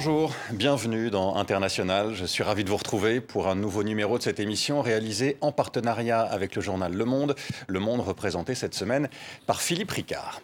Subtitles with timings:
[0.00, 2.14] Bonjour, bienvenue dans International.
[2.14, 5.50] Je suis ravi de vous retrouver pour un nouveau numéro de cette émission réalisée en
[5.50, 7.34] partenariat avec le journal Le Monde.
[7.66, 9.08] Le Monde représenté cette semaine
[9.44, 10.40] par Philippe Ricard.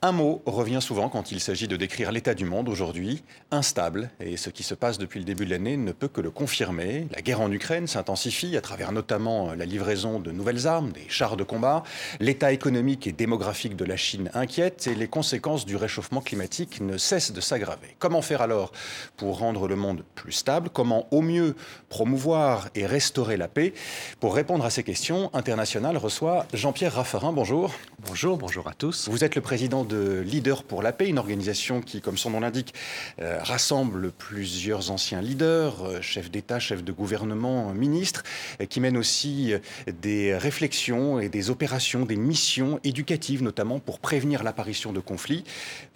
[0.00, 4.36] Un mot revient souvent quand il s'agit de décrire l'état du monde aujourd'hui, instable, et
[4.36, 7.08] ce qui se passe depuis le début de l'année ne peut que le confirmer.
[7.12, 11.36] La guerre en Ukraine s'intensifie à travers notamment la livraison de nouvelles armes, des chars
[11.36, 11.82] de combat,
[12.20, 16.96] l'état économique et démographique de la Chine inquiète, et les conséquences du réchauffement climatique ne
[16.96, 17.96] cessent de s'aggraver.
[17.98, 18.70] Comment faire alors
[19.16, 20.70] pour rendre le monde plus stable?
[20.72, 21.56] Comment au mieux
[21.88, 23.74] promouvoir et restaurer la paix?
[24.20, 27.32] Pour répondre à ces questions, International reçoit Jean-Pierre Raffarin.
[27.32, 27.74] Bonjour.
[28.06, 29.08] Bonjour, bonjour à tous.
[29.08, 32.40] Vous êtes le président de Leaders pour la paix, une organisation qui, comme son nom
[32.40, 32.74] l'indique,
[33.20, 38.22] euh, rassemble plusieurs anciens leaders, euh, chefs d'État, chefs de gouvernement, ministres,
[38.60, 39.54] euh, qui mène aussi
[40.00, 45.44] des réflexions et des opérations, des missions éducatives, notamment pour prévenir l'apparition de conflits.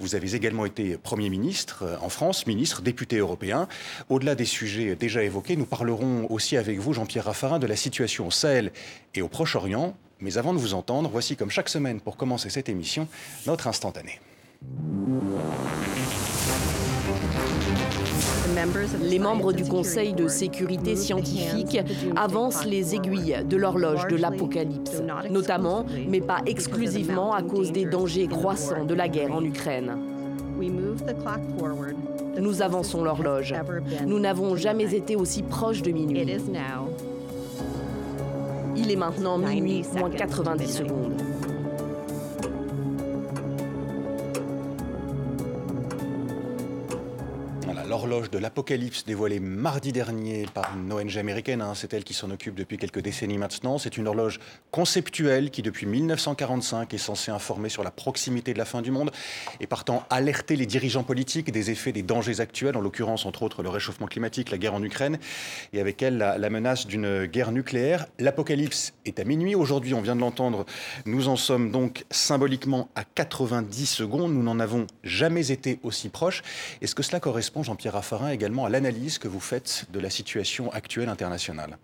[0.01, 3.69] Vous avez également été Premier ministre en France, ministre, député européen.
[4.09, 8.27] Au-delà des sujets déjà évoqués, nous parlerons aussi avec vous, Jean-Pierre Raffarin, de la situation
[8.27, 8.73] au Sahel
[9.15, 12.69] et au Proche-Orient, mais avant de vous entendre, voici comme chaque semaine pour commencer cette
[12.69, 13.07] émission,
[13.47, 14.21] notre instantané.
[19.03, 21.79] Les membres du Conseil de sécurité scientifique
[22.17, 28.29] avancent les aiguilles de l'horloge de l'apocalypse, notamment, mais pas exclusivement à cause des dangers
[28.29, 29.97] croissants de la guerre en Ukraine.
[32.39, 33.55] Nous avançons l'horloge.
[34.07, 36.25] Nous n'avons jamais été aussi proches de minuit.
[38.85, 41.32] Il est maintenant minuit moins 90 secondes.
[48.13, 51.63] L'horloge de l'Apocalypse dévoilée mardi dernier par une ONG américaine.
[51.63, 53.79] Hein, c'est elle qui s'en occupe depuis quelques décennies maintenant.
[53.79, 54.39] C'est une horloge
[54.71, 59.11] conceptuelle qui, depuis 1945, est censée informer sur la proximité de la fin du monde
[59.61, 63.63] et partant alerter les dirigeants politiques des effets des dangers actuels, en l'occurrence, entre autres,
[63.63, 65.19] le réchauffement climatique, la guerre en Ukraine
[65.73, 68.07] et avec elle la, la menace d'une guerre nucléaire.
[68.19, 69.55] L'Apocalypse est à minuit.
[69.55, 70.67] Aujourd'hui, on vient de l'entendre,
[71.07, 74.35] nous en sommes donc symboliquement à 90 secondes.
[74.35, 76.43] Nous n'en avons jamais été aussi proches.
[76.83, 80.11] Est-ce que cela correspond, Jean-Pierre Pierre Raffarin, également à l'analyse que vous faites de la
[80.11, 81.79] situation actuelle internationale.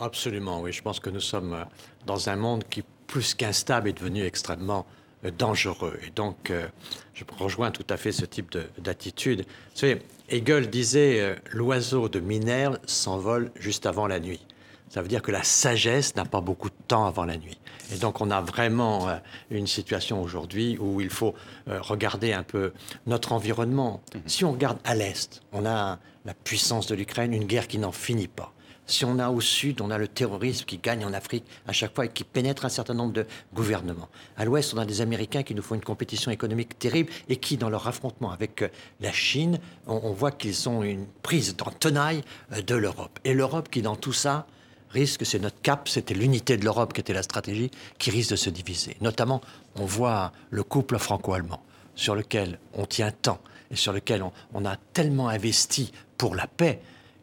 [0.00, 0.72] Absolument, oui.
[0.72, 1.64] Je pense que nous sommes euh,
[2.06, 4.84] dans un monde qui, plus qu'instable, est devenu extrêmement
[5.24, 5.96] euh, dangereux.
[6.04, 6.66] Et donc, euh,
[7.14, 9.42] je rejoins tout à fait ce type d'attitude.
[9.42, 14.44] Vous savez, Hegel disait l'oiseau de Minerve s'envole juste avant la nuit.
[14.90, 17.58] Ça veut dire que la sagesse n'a pas beaucoup de temps avant la nuit.
[17.94, 19.16] Et donc on a vraiment euh,
[19.50, 21.34] une situation aujourd'hui où il faut
[21.68, 22.72] euh, regarder un peu
[23.06, 24.02] notre environnement.
[24.14, 24.22] Mhm.
[24.26, 27.92] Si on regarde à l'Est, on a la puissance de l'Ukraine, une guerre qui n'en
[27.92, 28.52] finit pas.
[28.86, 31.94] Si on a au sud, on a le terrorisme qui gagne en Afrique à chaque
[31.94, 33.24] fois et qui pénètre un certain nombre de
[33.54, 34.08] gouvernements.
[34.36, 37.56] À l'ouest, on a des Américains qui nous font une compétition économique terrible et qui,
[37.56, 38.68] dans leur affrontement avec euh,
[39.00, 43.20] la Chine, on, voit qu'ils ont une prise dans tenaille de l'Europe.
[43.22, 44.48] Et l'Europe qui, dans tout ça,
[44.90, 48.36] risque, c'est notre cap, c'était l'unité de l'Europe qui était la stratégie, qui risque de
[48.36, 48.96] se diviser.
[49.00, 49.40] Notamment,
[49.76, 51.62] on voit le couple franco-allemand,
[51.94, 53.40] sur lequel on tient tant
[53.70, 56.80] et sur lequel on, a tellement investi pour la paix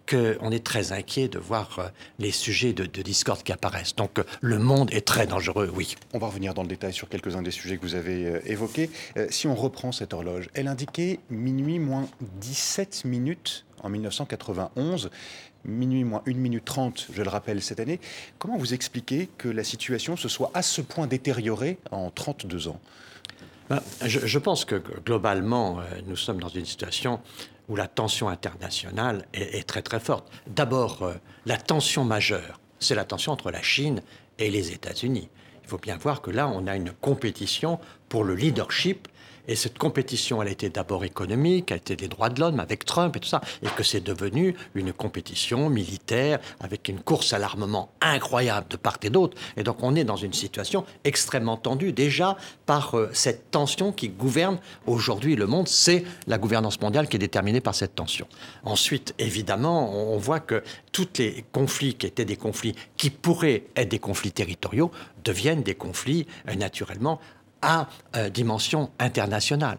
[0.10, 3.94] qu'on est très inquiet de voir euh, les sujets de, discorde qui apparaissent.
[3.94, 5.96] Donc euh, le monde est très dangereux, oui.
[6.14, 8.90] On va revenir dans le détail sur quelques-uns des sujets que vous avez euh, évoqués.
[9.30, 12.08] si on reprend cette horloge, elle indiquait minuit moins
[12.40, 15.10] 17 minutes en 1991
[15.68, 18.00] minuit moins 1 minute 30, je le rappelle, cette année.
[18.40, 22.80] Comment vous expliquez que la situation se soit à ce point détériorée en 32 ans?
[23.70, 27.20] Ben, je, pense que globalement, euh, nous sommes dans une situation
[27.68, 30.32] où la tension internationale est, très très forte.
[30.48, 31.14] D'abord, euh,
[31.46, 34.02] la tension majeure, c'est la tension entre la Chine
[34.40, 35.28] et les États-Unis.
[35.64, 39.10] Il faut bien voir que là, on a une compétition pour le leadership
[39.48, 43.16] et cette compétition, elle était d'abord économique, elle était des droits de l'homme avec Trump
[43.16, 47.90] et tout ça, et que c'est devenu une compétition militaire avec une course à l'armement
[48.02, 49.38] incroyable de part et d'autre.
[49.56, 54.10] Et donc on est dans une situation extrêmement tendue déjà par euh, cette tension qui
[54.10, 55.68] gouverne aujourd'hui le monde.
[55.68, 58.28] C'est la gouvernance mondiale qui est déterminée par cette tension.
[58.64, 63.90] Ensuite, évidemment, on voit que tous les conflits qui étaient des conflits qui pourraient être
[63.90, 64.92] des conflits territoriaux
[65.24, 67.20] deviennent des conflits euh, naturellement
[67.62, 69.78] à euh, dimension internationale.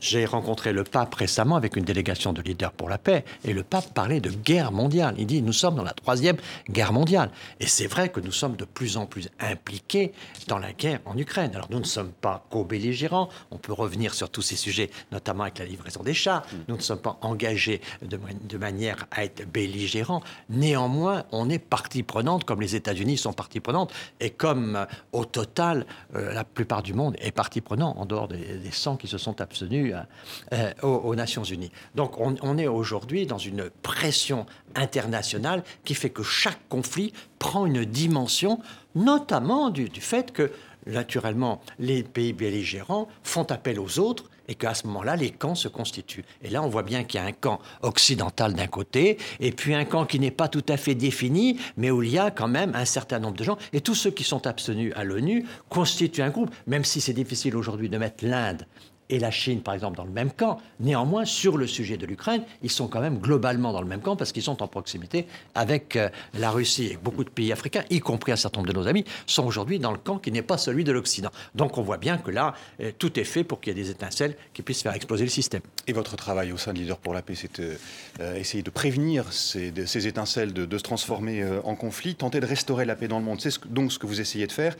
[0.00, 3.62] J'ai rencontré le pape récemment avec une délégation de leaders pour la paix, et le
[3.62, 5.14] pape parlait de guerre mondiale.
[5.18, 6.36] Il dit, nous sommes dans la troisième
[6.68, 7.30] guerre mondiale.
[7.60, 10.12] Et c'est vrai que nous sommes de plus en plus impliqués
[10.48, 11.52] dans la guerre en Ukraine.
[11.54, 15.58] Alors nous ne sommes pas co-belligérants, on peut revenir sur tous ces sujets, notamment avec
[15.58, 16.42] la livraison des chars.
[16.42, 16.56] Mm.
[16.68, 20.22] Nous ne sommes pas engagés de, manière à être belligérants.
[20.50, 25.24] Néanmoins, on est partie prenante, comme les États-Unis sont partie prenante, et comme euh, au
[25.24, 29.08] total, euh, la plupart du monde est partie prenante, en dehors des, des 100 qui
[29.08, 30.06] se sont abstenus appartenu
[30.52, 31.70] euh, aux, Nations Unies.
[31.94, 37.84] Donc on, est aujourd'hui dans une pression internationale qui fait que chaque conflit prend une
[37.84, 38.60] dimension,
[38.94, 40.50] notamment du fait que
[40.86, 45.68] naturellement, les pays belligérants font appel aux autres et qu'à ce moment-là, les camps se
[45.68, 46.24] constituent.
[46.42, 49.74] Et là, on voit bien qu'il y a un camp occidental d'un côté, et puis
[49.74, 52.46] un camp qui n'est pas tout à fait défini, mais où il y a quand
[52.46, 53.58] même un certain nombre de gens.
[53.72, 57.56] Et tous ceux qui sont abstenus à l'ONU constituent un groupe, même si c'est difficile
[57.56, 58.66] aujourd'hui de mettre l'Inde
[59.10, 60.58] et la Chine, par exemple, dans le même camp.
[60.80, 64.16] Néanmoins, sur le sujet de l'Ukraine, ils sont quand même globalement dans le même camp
[64.16, 68.00] parce qu'ils sont en proximité avec euh, la Russie et beaucoup de pays africains, y
[68.00, 70.58] compris un certain nombre de nos amis, sont aujourd'hui dans le camp qui n'est pas
[70.58, 71.30] celui de l'Occident.
[71.54, 73.90] Donc on voit bien que là, euh, tout est fait pour qu'il y ait des
[73.90, 75.62] étincelles qui puissent faire exploser le système.
[75.86, 79.32] Et votre travail au sein de Leader pour la paix, c'est euh, essayer de prévenir
[79.32, 83.24] ces, ces étincelles de, se transformer en conflit, tenter de restaurer la paix dans le
[83.24, 83.40] monde.
[83.40, 84.76] C'est donc ce que vous essayez de faire,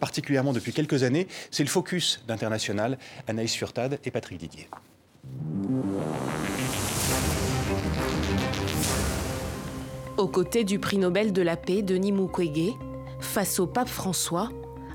[0.00, 1.28] particulièrement depuis quelques années.
[1.52, 2.98] C'est le focus d'International.
[3.28, 4.68] Anaïs Furtad et Patrick Didier.
[10.16, 12.76] Aux côtés du prix Nobel de la paix Denis Mukwege,
[13.18, 14.50] face au pape François,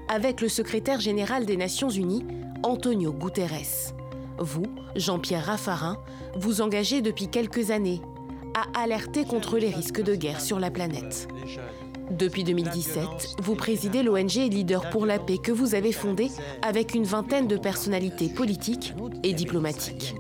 [0.08, 2.26] avec le secrétaire général des Nations Unies,
[2.64, 3.92] Antonio Guterres.
[4.38, 5.98] Vous, Jean-Pierre Raffarin,
[6.38, 8.02] vous engagez depuis quelques années
[8.56, 11.28] à alerter contre les risques de guerre sur la planète.
[12.18, 13.04] Depuis 2017,
[13.40, 16.30] vous présidez l'ONG Leader pour la paix que vous avez fondée
[16.62, 18.94] avec une vingtaine de personnalités politiques
[19.24, 20.14] et diplomatiques.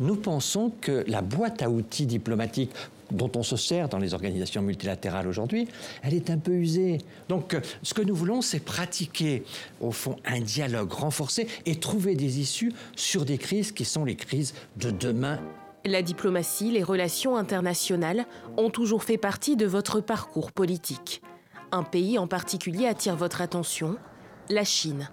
[0.00, 2.72] Nous pensons que la boîte à outils diplomatiques
[3.10, 5.66] dont on se sert dans les organisations multilatérales aujourd'hui,
[6.02, 6.98] elle est un peu usée.
[7.28, 9.42] Donc ce que nous voulons, c'est pratiquer
[9.80, 14.16] au fond un dialogue renforcé et trouver des issues sur des crises qui sont les
[14.16, 15.40] crises de demain
[15.86, 18.26] la diplomatie, les relations internationales
[18.58, 21.22] ont toujours fait partie de votre parcours politique.
[21.72, 23.96] Un pays en particulier attire votre attention,
[24.48, 25.08] la Chine.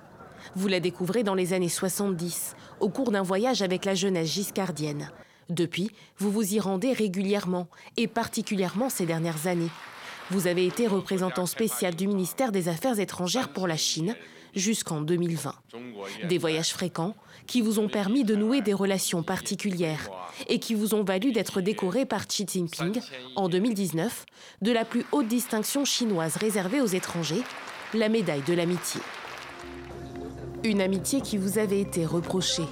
[0.56, 5.12] Vous la découvrez dans les années 70, au cours d'un voyage avec la jeunesse giscardienne.
[5.50, 9.70] Depuis, vous vous y rendez régulièrement, et particulièrement ces dernières années.
[10.32, 14.16] Vous avez été représentant spécial du ministère des Affaires étrangères pour la Chine
[14.56, 15.54] jusqu'en 2020.
[16.28, 17.16] Des voyages fréquents
[17.48, 20.10] qui vous ont permis de nouer des relations particulières
[20.48, 23.00] et qui vous ont valu d'être décoré par Xi Jinping
[23.36, 24.26] en 2019
[24.62, 27.42] de la plus haute distinction chinoise réservée aux étrangers,
[27.94, 29.02] la médaille de l'amitié.
[30.64, 32.68] Une amitié qui vous avait été reprochée.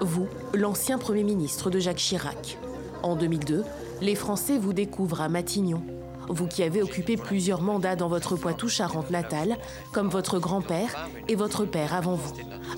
[0.00, 2.58] Vous, l'ancien Premier ministre de Jacques Chirac.
[3.02, 3.64] En 2002,
[4.02, 5.82] les Français vous découvrent à Matignon
[6.30, 9.58] vous qui avez occupé plusieurs mandats dans votre Poitou-Charentes natale,
[9.92, 12.34] comme votre grand-père et votre père avant vous,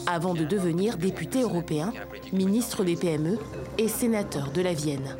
[0.06, 1.92] avant de devenir député européen,
[2.32, 3.38] ministre des PME
[3.78, 5.16] et sénateur de la Vienne.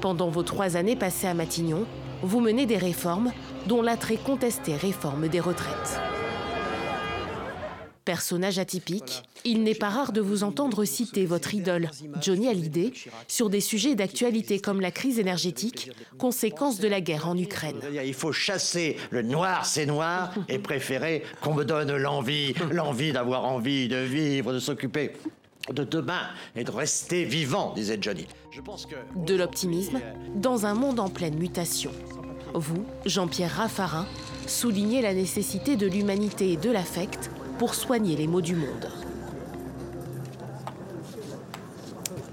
[0.00, 1.84] Pendant vos trois années passées à Matignon,
[2.22, 3.32] vous menez des réformes,
[3.66, 6.00] dont la très contestée réforme des retraites.
[8.06, 11.90] Personnage atypique, il n'est pas rare de vous entendre citer votre idole,
[12.22, 12.92] Johnny Hallyday,
[13.26, 17.80] sur des sujets d'actualité comme la crise énergétique, conséquence de la guerre en Ukraine.
[17.92, 23.44] Il faut chasser le noir, c'est noir, et préférer qu'on me donne l'envie, l'envie d'avoir
[23.44, 25.10] envie de vivre, de s'occuper
[25.72, 28.28] de demain et de rester vivant, disait Johnny.
[28.52, 28.94] Je pense que...
[29.16, 30.00] De l'optimisme
[30.36, 31.90] dans un monde en pleine mutation.
[32.54, 34.06] Vous, Jean-Pierre Raffarin,
[34.46, 38.88] soulignez la nécessité de l'humanité et de l'affect pour soigner les maux du monde.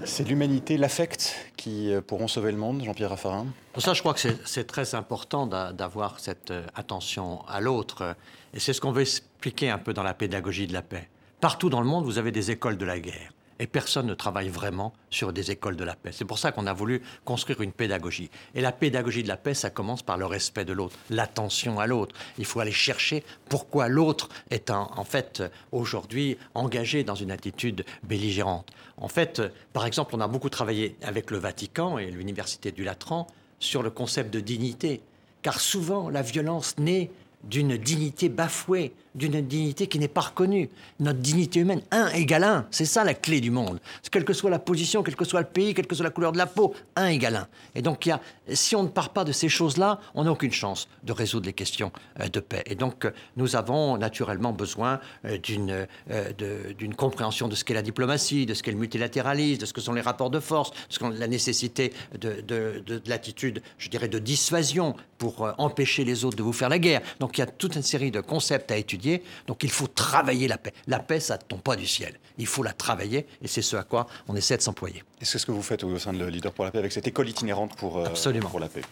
[0.04, 3.46] C'est l'humanité, l'affect qui euh, pourront sauver le monde, Jean-Pierre Raffarin
[3.78, 8.14] ça, je crois que c'est très important d'avoir cette euh, attention à l'autre.
[8.52, 11.08] Et c'est ce qu'on veut expliquer un peu dans la pédagogie de la paix.
[11.40, 13.32] Partout dans le monde, vous avez des écoles de la guerre
[13.64, 16.10] et personne ne travaille vraiment sur des écoles de la paix.
[16.12, 18.28] C'est pour ça qu'on a voulu construire une pédagogie.
[18.54, 21.86] Et la pédagogie de la paix, ça commence par le respect de l'autre, l'attention à
[21.86, 22.14] l'autre.
[22.36, 25.42] Il faut aller chercher pourquoi l'autre est en, fait
[25.72, 28.70] aujourd'hui engagé dans une attitude belligérante.
[28.98, 29.40] En fait,
[29.72, 33.26] par exemple, on a beaucoup travaillé avec le Vatican et l'Université du Latran
[33.60, 35.00] sur le concept de dignité.
[35.40, 37.10] Car souvent, la violence naît
[37.44, 40.68] d'une dignité bafouée, d'une dignité qui n'est pas reconnue.
[41.00, 43.80] Notre dignité humaine, un égale un, c'est ça la clé du monde.
[44.10, 46.32] Quelle que soit la position, quel que soit le pays, quelle que soit la couleur
[46.32, 47.48] de la peau, un égale un.
[47.74, 48.20] Et donc, y a,
[48.52, 51.52] si on ne part pas de ces choses-là, on n'a aucune chance de résoudre les
[51.52, 52.62] questions euh, de paix.
[52.66, 58.46] Et donc, euh, nous avons naturellement besoin euh, d'une compréhension de ce qu'est la diplomatie,
[58.46, 61.28] de ce qu'est le multilatéralisme, de ce que sont les rapports de force, de la
[61.28, 66.68] nécessité de, de l'attitude, je dirais, de dissuasion pour empêcher les autres de vous faire
[66.68, 67.00] la guerre.
[67.20, 69.03] Donc, il y a toute une série de concepts à étudier
[69.46, 70.72] donc il faut travailler la paix.
[70.86, 72.14] La paix, ça ne tombe pas du ciel.
[72.38, 75.02] Il faut la travailler et c'est ce à quoi on essaie de s'employer.
[75.20, 77.06] Et c'est ce que vous faites au sein de Leader pour la paix avec cette
[77.06, 78.08] école itinérante pour, euh,
[78.40, 78.82] pour la paix.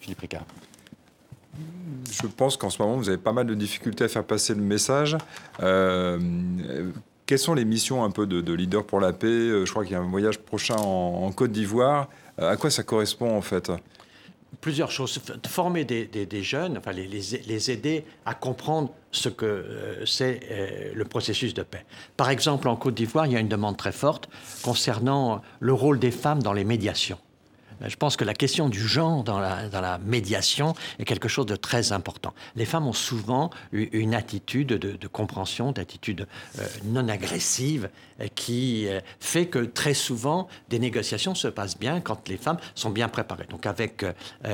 [0.00, 0.44] Philippe Ricard.
[2.10, 4.62] Je pense qu'en ce moment, vous avez pas mal de difficultés à faire passer le
[4.62, 5.16] message.
[5.62, 6.18] Euh,
[7.26, 9.26] Quelles sont les missions un peu de, de leader pour la paix?
[9.28, 12.08] Je crois qu'il y a un voyage prochain en, Côte d'Ivoire.
[12.38, 13.70] À quoi ça correspond en fait?
[14.60, 15.20] Plusieurs choses.
[15.46, 21.62] Former des, jeunes, enfin les, les, aider à comprendre ce que c'est le processus de
[21.62, 21.84] paix.
[22.16, 24.28] Par exemple, en Côte d'Ivoire, il y a une demande très forte
[24.62, 27.18] concernant le rôle des femmes dans les médiations.
[27.86, 31.46] Je pense que la question du genre dans la, dans la médiation est quelque chose
[31.46, 32.34] de très important.
[32.56, 36.26] Les femmes ont souvent une attitude de, compréhension, d'attitude
[36.58, 37.88] euh, non agressive, euh,
[38.34, 42.90] qui euh, fait que très souvent des négociations se passent bien quand les femmes sont
[42.90, 43.46] bien préparées.
[43.48, 44.04] Donc avec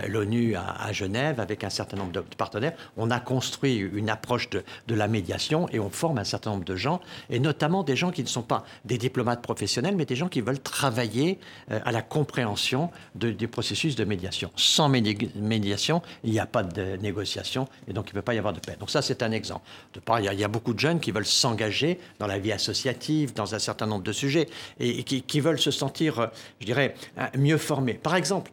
[0.09, 4.63] l'ONU à, Genève, avec un certain nombre de partenaires, on a construit une approche de,
[4.89, 8.23] la médiation et on forme un certain nombre de gens, et notamment des gens qui
[8.23, 12.91] ne sont pas des diplomates professionnels, mais des gens qui veulent travailler à la compréhension
[13.15, 14.51] du processus de médiation.
[14.57, 18.39] Sans médiation, il n'y a pas de négociation et donc il ne peut pas y
[18.39, 18.77] avoir de paix.
[18.79, 19.67] Donc ça, c'est un exemple.
[19.95, 23.35] De part, il y, a, beaucoup de jeunes qui veulent s'engager dans la vie associative,
[23.35, 24.49] dans certain nombre de sujets
[24.81, 26.27] et, qui, veulent se sentir, euh,
[26.61, 27.95] je dirais, euh, mieux formés.
[27.95, 28.53] Par exemple,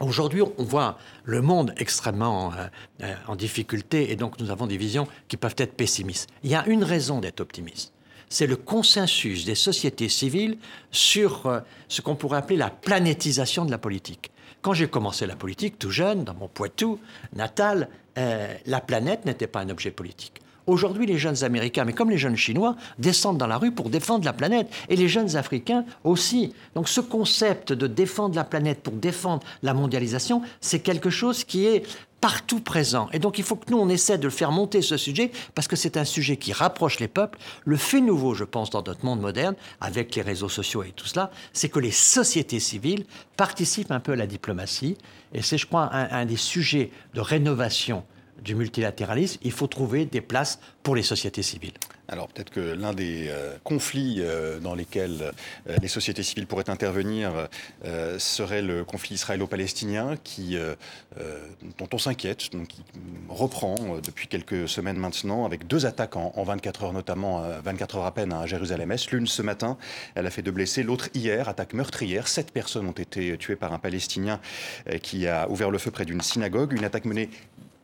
[0.00, 2.52] Aujourd'hui, on voit le monde extrêmement
[3.00, 6.28] euh, en difficulté et donc nous avons des visions qui peuvent être pessimistes.
[6.42, 7.92] Il y a une raison d'être optimiste
[8.28, 10.58] c'est le consensus des sociétés civiles
[10.90, 14.32] sur ce qu'on pourrait appeler la planétisation de la politique.
[14.60, 16.98] Quand j'ai commencé la politique, tout jeune, dans mon Poitou
[17.34, 20.40] natal, la planète n'était pas un objet politique.
[20.66, 24.24] Aujourd'hui, les jeunes Américains, mais comme les jeunes Chinois, descendent dans la rue pour défendre
[24.24, 24.72] la planète.
[24.88, 26.54] Et les jeunes Africains aussi.
[26.74, 31.66] Donc ce concept de défendre la planète pour défendre la mondialisation, c'est quelque chose qui
[31.66, 31.82] est
[32.22, 33.10] partout présent.
[33.12, 35.68] Et donc il faut que nous, on essaie de le faire monter ce sujet, parce
[35.68, 37.38] que c'est un sujet qui rapproche les peuples.
[37.66, 41.06] Le fait nouveau, je pense, dans notre monde moderne, avec les réseaux sociaux et tout
[41.06, 43.04] cela, c'est que les sociétés civiles
[43.36, 44.96] participent un peu à la diplomatie.
[45.34, 48.04] Et c'est, je crois, un des sujets de rénovation
[48.42, 51.74] du multilatéralisme, il faut trouver des places pour les sociétés civiles.
[52.08, 55.32] Alors peut-être que l'un des euh, conflits euh, dans lesquels
[55.68, 57.48] euh, les sociétés civiles pourraient intervenir
[58.18, 60.56] serait le conflit israélo-palestinien qui,
[61.78, 62.82] dont on s'inquiète, qui
[63.28, 68.14] reprend depuis quelques semaines maintenant avec deux attaques en, 24 heures notamment, 24 heures à
[68.14, 69.10] peine à Jérusalem-Est.
[69.12, 69.76] L'une ce matin,
[70.14, 72.28] elle a fait deux blessés, l'autre hier, attaque meurtrière.
[72.28, 74.40] Sept personnes ont été tuées par un Palestinien
[75.02, 76.72] qui a ouvert le feu près d'une synagogue.
[76.72, 77.30] Une attaque menée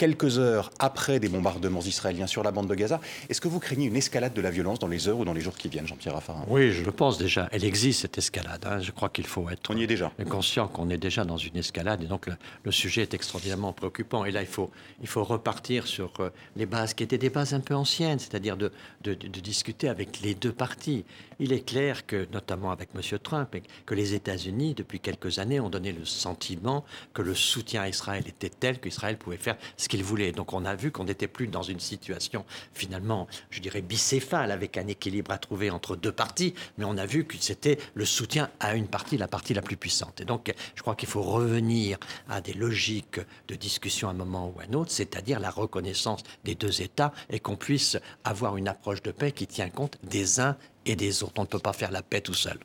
[0.00, 3.02] quelques heures après des bombardements israéliens sur la bande de Gaza.
[3.28, 5.42] Est-ce que vous craignez une escalade de la violence dans les heures ou dans les
[5.42, 6.42] jours qui viennent, Jean-Pierre Raffarin?
[6.48, 7.50] Oui, je le pense déjà.
[7.52, 8.64] Elle existe, cette escalade.
[8.64, 8.80] Hein.
[8.80, 10.10] Je crois qu'il faut être On y est déjà.
[10.30, 12.02] conscient qu'on est déjà dans une escalade.
[12.02, 12.30] Et donc,
[12.64, 14.24] le, sujet est extraordinairement préoccupant.
[14.24, 14.70] Et là, il faut,
[15.02, 18.56] il faut repartir sur euh, les bases qui étaient des bases un peu anciennes, c'est-à-dire
[18.56, 21.04] de, de, de, discuter avec les deux parties.
[21.40, 23.18] Il est clair que, notamment avec M.
[23.18, 23.54] Trump,
[23.84, 28.24] que les États-Unis, depuis quelques années, ont donné le sentiment que le soutien à Israël
[28.26, 30.32] était tel qu'Israël pouvait faire ce qu'il voulait.
[30.32, 34.78] Donc on a vu qu'on n'était plus dans une situation finalement, je dirais, bicéphale, avec
[34.78, 38.48] un équilibre à trouver entre deux parties, mais on a vu que c'était le soutien
[38.60, 40.20] à une partie, la partie la plus puissante.
[40.20, 44.54] Et donc je crois qu'il faut revenir à des logiques de discussion à un moment
[44.54, 48.68] ou à un autre, c'est-à-dire la reconnaissance des deux États et qu'on puisse avoir une
[48.68, 50.56] approche de paix qui tient compte des uns
[50.86, 51.34] et des autres.
[51.36, 52.58] On ne peut pas faire la paix tout seul.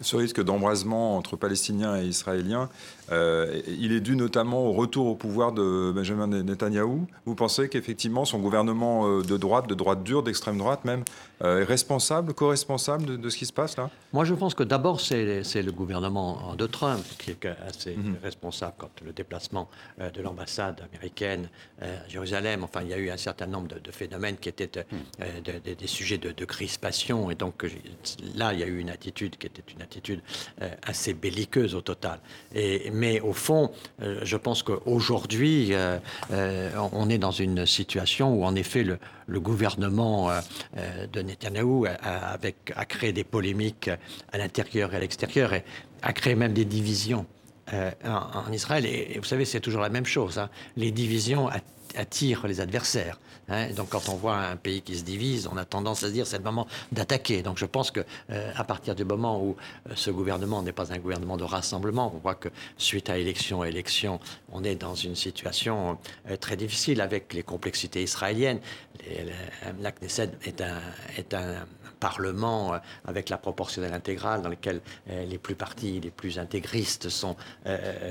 [0.00, 2.68] Ce risque d'embrasement entre Palestiniens et Israéliens,
[3.10, 7.06] il est dû notamment au retour au pouvoir de Benjamin Netanyahou.
[7.26, 11.04] Vous pensez qu'effectivement son gouvernement euh, de droite, de droite dure, d'extrême droite même,
[11.42, 13.90] euh, est responsable, co-responsable de, ce qui se passe là?
[14.12, 18.16] Moi je pense que d'abord c'est le gouvernement de Trump qui est assez mhm.
[18.22, 19.68] responsable quand le déplacement
[19.98, 21.48] de l'ambassade américaine
[21.80, 25.76] à Jérusalem, enfin il y a eu un certain nombre de, phénomènes qui étaient mhm.
[25.76, 27.64] des sujets de, crispation et donc
[28.34, 30.20] là il y a eu une attitude qui était une attitude
[30.60, 32.20] euh, assez belliqueuse au total.
[32.54, 33.70] Et, mais au fond,
[34.02, 35.98] euh, je pense qu'aujourd'hui, euh,
[36.92, 38.98] on est dans une situation où, en effet, le,
[39.40, 40.30] gouvernement
[41.10, 43.90] de Netanyahou a créé des polémiques
[44.30, 45.64] à l'intérieur et à l'extérieur et
[46.02, 47.24] a créé même des divisions.
[47.72, 50.38] en, Israël, et, vous savez, c'est toujours la même chose.
[50.38, 50.50] Hein.
[50.76, 51.48] Les divisions
[51.96, 53.18] attirent les adversaires.
[53.48, 53.72] Hein.
[53.72, 56.26] donc quand on voit un pays qui se divise, on a tendance à se dire
[56.26, 57.42] c'est le moment d'attaquer.
[57.42, 59.56] Donc je pense que euh, à partir du moment où
[59.88, 63.62] euh, ce gouvernement n'est pas un gouvernement de rassemblement, on voit que suite à élection
[63.62, 64.20] à élection,
[64.52, 65.98] on est dans une situation
[66.30, 68.60] euh, très difficile avec les complexités israéliennes.
[69.80, 70.80] la Knesset est un,
[71.16, 71.66] est un
[72.02, 77.36] Parlement avec la proportionnelle intégrale dans lequel les plus partis, les plus intégristes sont,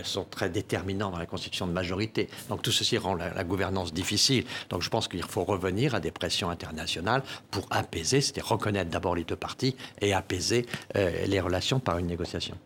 [0.03, 2.29] sont très déterminants dans la constitution de majorité.
[2.49, 4.45] Donc tout ceci rend la, gouvernance difficile.
[4.69, 9.15] Donc je pense qu'il faut revenir à des pressions internationales pour apaiser, c'est-à-dire reconnaître d'abord
[9.15, 12.57] les deux parties et apaiser euh, les relations par une négociation.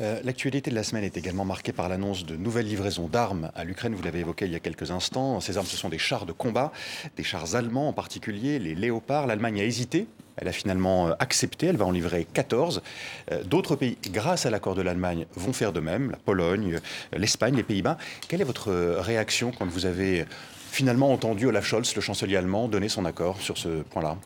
[0.00, 3.64] Euh, l'actualité de la semaine est également marquée par l'annonce de nouvelles livraisons d'armes à
[3.64, 3.94] l'Ukraine.
[3.94, 5.38] Vous l'avez évoqué il y a quelques instants.
[5.40, 6.72] Ces armes, ce sont des chars de combat,
[7.16, 9.26] des chars allemands en particulier, les Léopards.
[9.26, 12.82] L'Allemagne a hésité Elle a finalement euh, accepté, elle va en livrer 14.
[13.30, 17.18] Euh, d'autres pays, grâce à l'accord de l'Allemagne, vont faire de même, la Pologne, euh,
[17.18, 17.98] l'Espagne, les Pays-Bas.
[18.28, 20.24] Quelle est votre réaction quand vous avez
[20.70, 24.16] finalement entendu Olaf Scholz, le chancelier allemand, donner son accord sur ce point-là?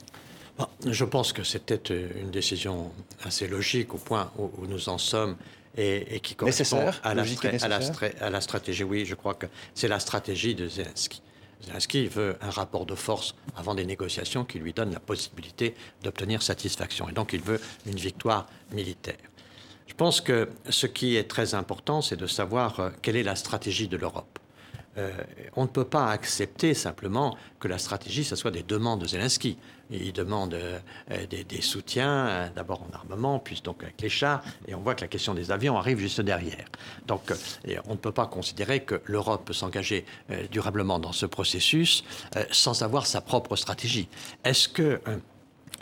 [0.87, 2.91] Je pense que c'était une décision
[3.25, 5.37] assez logique au point où, nous en sommes
[5.77, 7.25] et, qui correspond à la,
[8.21, 8.83] à la stratégie.
[8.83, 11.21] Oui, je crois que c'est la stratégie de Zelensky.
[11.63, 16.43] Zelensky veut un rapport de force avant des négociations qui lui donnent la possibilité d'obtenir
[16.43, 17.09] satisfaction.
[17.09, 19.17] Et donc il veut une victoire militaire.
[19.87, 23.37] Je pense que ce qui est très important, c'est de savoir euh, quelle est la
[23.37, 24.39] stratégie de l'Europe.
[24.99, 25.11] Euh,
[25.55, 29.59] on ne peut pas accepter simplement que la stratégie, ce soit des demandes de Zelensky.
[29.91, 30.79] Il demande euh,
[31.29, 35.03] des, soutiens, euh, d'abord en armement, puis donc avec les chars, et on voit que
[35.03, 36.67] la question des avions arrive juste derrière.
[37.07, 37.33] Donc
[37.87, 40.05] on ne peut pas considérer que l'Europe peut s'engager
[40.50, 42.05] durablement dans ce processus
[42.50, 44.09] sans avoir sa propre stratégie.
[44.45, 45.00] Est-ce que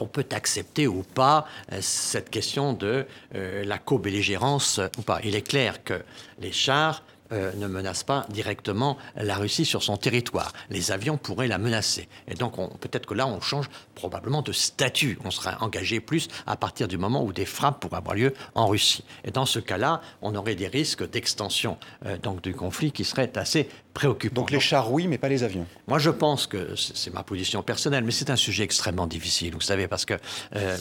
[0.00, 1.46] on peut accepter ou pas
[1.80, 5.20] cette question de la co-belligérance ou pas?
[5.24, 6.02] Il est clair que
[6.40, 7.02] les chars
[7.32, 10.52] euh, ne menace pas directement la Russie sur son territoire.
[10.68, 12.06] Les avions pourraient la menacer.
[12.28, 15.18] Et donc peut-être que là, on change probablement de statut.
[15.24, 18.66] On sera engagé plus à partir du moment où des frappes pourraient avoir lieu en
[18.66, 19.04] Russie.
[19.24, 23.36] Et dans ce cas-là, on aurait des risques d'extension euh, donc du conflit qui seraient
[23.38, 24.42] assez préoccupants.
[24.42, 25.66] Donc les chars, oui, mais pas les avions.
[25.88, 29.60] Moi, je pense que c'est ma position personnelle, mais c'est un sujet extrêmement difficile, vous
[29.60, 30.14] savez, parce que
[30.56, 30.76] euh,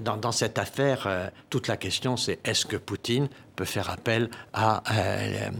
[0.00, 4.82] dans, dans, cette affaire, toute la question, c'est est-ce que Poutine peut faire appel à
[4.92, 5.50] euh,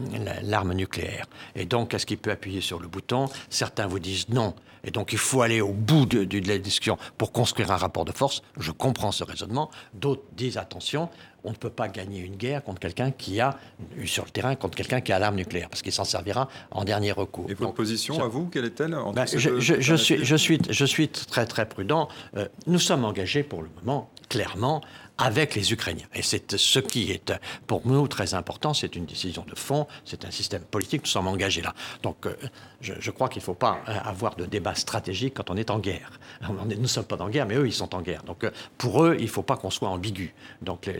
[0.42, 1.26] l'arme nucléaire.
[1.54, 3.28] Et donc, est-ce qu'il peut appuyer sur le bouton?
[3.50, 4.54] Certains vous disent non.
[4.84, 8.12] Et donc, il faut aller au bout de, la discussion pour construire un rapport de
[8.12, 8.42] force.
[8.58, 9.70] Je comprends ce raisonnement.
[9.94, 11.08] D'autres disent attention,
[11.44, 13.56] on ne peut pas gagner une guerre contre quelqu'un qui a,
[14.04, 17.12] sur le terrain, contre quelqu'un qui a l'arme nucléaire, parce qu'il s'en servira en dernier
[17.12, 17.48] recours.
[17.48, 18.96] Et votre position, à vous, quelle est-elle?
[19.14, 22.08] Ben, je, je, suis, je, suis, je suis très très prudent.
[22.36, 24.82] Euh, nous sommes engagés pour le moment, clairement,
[25.18, 26.06] avec les Ukrainiens.
[26.14, 27.32] Et c'est ce qui est
[27.66, 28.74] pour nous très important.
[28.74, 31.74] C'est une décision de fond, c'est un système politique, nous sommes engagés là.
[32.02, 32.34] Donc euh,
[32.80, 35.78] je, crois qu'il ne faut pas euh, avoir de débat stratégique quand on est en
[35.78, 36.18] guerre.
[36.48, 38.22] nous ne sommes pas en guerre, mais eux, ils sont en guerre.
[38.24, 40.34] Donc euh, pour eux, il ne faut pas qu'on soit ambigu.
[40.60, 40.90] Donc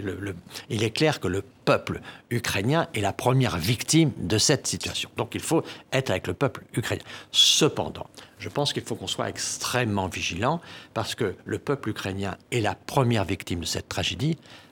[0.69, 5.11] il est clair que le peuple ukrainien est la première victime de cette situation.
[5.17, 7.05] Donc il faut être avec le peuple ukrainien.
[7.31, 8.07] Cependant,
[8.43, 10.61] je pense qu'il faut qu'on soit extrêmement vigilant
[10.95, 14.02] parce que le peuple ukrainien est la première victime de cette tragédie,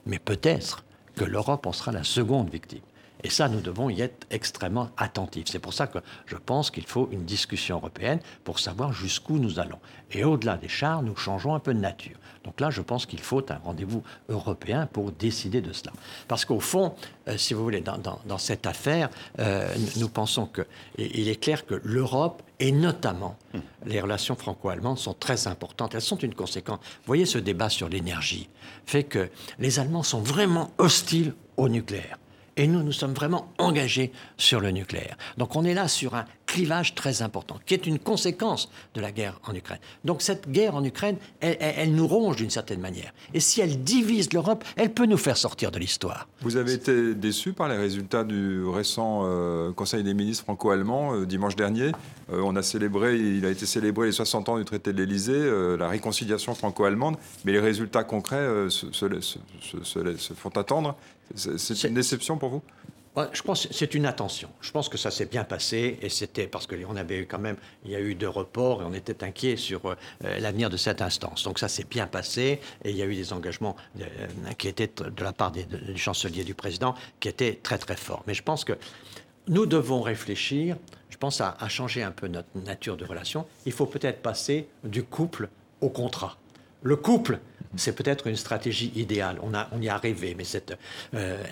[0.05, 0.83] mais peut-être
[1.15, 2.81] que l'Europe en sera la seconde victime.
[3.23, 5.45] Et ça, nous devons y être extrêmement attentifs.
[5.47, 9.59] C'est pour ça que je pense qu'il faut une discussion européenne pour savoir jusqu'où nous
[9.59, 9.79] allons.
[10.11, 12.17] Et au-delà des chars, nous changeons un peu de nature.
[12.43, 15.91] Donc là, je pense qu'il faut un rendez-vous européen pour décider de cela.
[16.27, 16.95] Parce qu'au fond,
[17.27, 22.41] euh, si vous voulez, dans, cette affaire, euh, nous pensons qu'il est clair que l'Europe
[22.59, 23.37] et notamment
[23.85, 25.95] les relations franco-allemandes sont très importantes.
[25.95, 26.79] Elles sont une conséquence.
[26.79, 28.49] Vous voyez, ce débat sur l'énergie
[28.85, 32.17] fait que les Allemands sont vraiment hostiles au nucléaire.
[32.57, 35.17] Et nous, nous sommes vraiment engagés sur le nucléaire.
[35.37, 39.11] Donc on est là sur un clivage très important, qui est une conséquence de la
[39.11, 39.79] guerre en Ukraine.
[40.03, 43.13] Donc cette guerre en Ukraine, elle, nous ronge d'une certaine manière.
[43.33, 46.27] Et si elle divise l'Europe, elle peut nous faire sortir de l'histoire.
[46.41, 51.25] Vous avez été déçu par les résultats du récent euh, Conseil des ministres franco-allemand euh,
[51.25, 51.91] dimanche dernier.
[52.33, 55.49] Euh, on a célébré, il a été célébré les 60 ans du traité de l'Élysée,
[55.77, 60.95] la réconciliation franco-allemande, mais les résultats concrets se, se font attendre.
[61.35, 62.61] C'est une déception pour vous?
[63.33, 64.49] Je pense que c'est une attention.
[64.61, 67.57] Je pense que ça s'est bien passé et c'était parce qu'on avait eu quand même,
[67.83, 69.95] il y a eu deux reports et on était inquiet sur euh,
[70.39, 71.43] l'avenir de cette instance.
[71.43, 74.05] Donc ça s'est bien passé et il y a eu des engagements euh,
[74.57, 78.23] qui étaient de la part des, du chancelier du président qui étaient très très forts.
[78.27, 78.77] Mais je pense que
[79.47, 80.77] nous devons réfléchir,
[81.09, 83.45] je pense à, à changer un peu notre nature de relation.
[83.65, 85.49] Il faut peut-être passer du couple
[85.81, 86.37] au contrat.
[86.81, 87.39] Le couple,
[87.75, 89.39] c'est peut-être une stratégie idéale.
[89.41, 90.77] On, a, on y a rêvé, mais euh,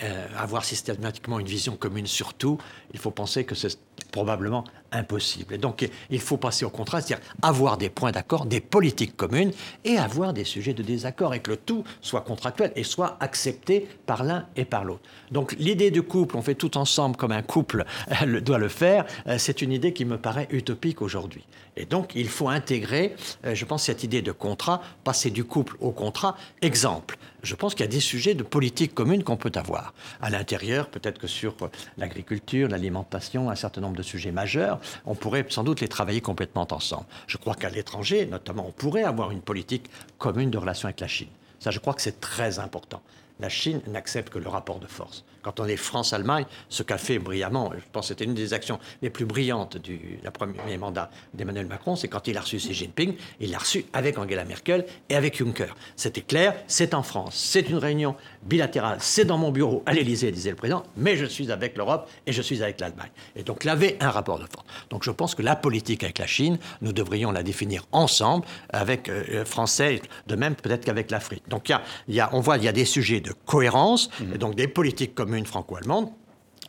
[0.03, 2.57] euh, avoir systématiquement une vision commune sur tout,
[2.93, 3.77] il faut penser que c'est
[4.11, 5.53] probablement impossible.
[5.53, 9.51] Et donc, il faut passer au contraire, c'est-à-dire avoir des points d'accord, des politiques communes
[9.83, 13.87] et avoir des sujets de désaccord et que le tout soit contractuel et soit accepté
[14.05, 15.03] par l'un et par l'autre.
[15.31, 17.85] Donc, l'idée du couple, on fait tout ensemble comme un couple
[18.41, 21.45] doit le faire, euh, c'est une idée qui me paraît utopique aujourd'hui.
[21.77, 25.91] Et donc, il faut intégrer, je pense, cette idée de contrat, passer du couple au
[25.91, 29.93] contrat Exemple, je pense qu'il y a des sujets de politique commune qu'on peut avoir.
[30.21, 31.55] À l'intérieur, peut-être que sur
[31.97, 36.67] l'agriculture, l'alimentation, un certain nombre de sujets majeurs, on pourrait sans doute les travailler complètement
[36.71, 37.05] ensemble.
[37.27, 41.07] Je crois qu'à l'étranger, notamment, on pourrait avoir une politique commune de relation avec la
[41.07, 41.29] Chine.
[41.59, 43.01] Ça, je crois que c'est très important.
[43.39, 45.23] la Chine n'accepte que le rapport de force.
[45.41, 48.79] Quand on est France-Allemagne, ce qu'a fait brillamment, je pense que c'était une des actions
[49.01, 53.15] les plus brillantes du premier mandat d'Emmanuel Macron, c'est quand il a reçu Xi Jinping,
[53.39, 55.75] il l'a reçu avec Angela Merkel et avec Juncker.
[55.95, 60.31] C'était clair, c'est en France, c'est une réunion bilatérale, c'est dans mon bureau à l'Élysée,
[60.31, 63.11] disait le président, mais je suis avec l'Europe et je suis avec l'Allemagne.
[63.35, 64.65] Et donc, il avait un rapport de force.
[64.89, 69.09] Donc, je pense que la politique avec la Chine, nous devrions la définir ensemble, avec
[69.09, 71.43] euh, Français, de même peut-être qu'avec l'Afrique.
[71.49, 71.69] Donc,
[72.07, 75.15] y a, on voit, il y a des sujets de cohérence, et donc des politiques
[75.15, 76.09] communes une franco-allemande,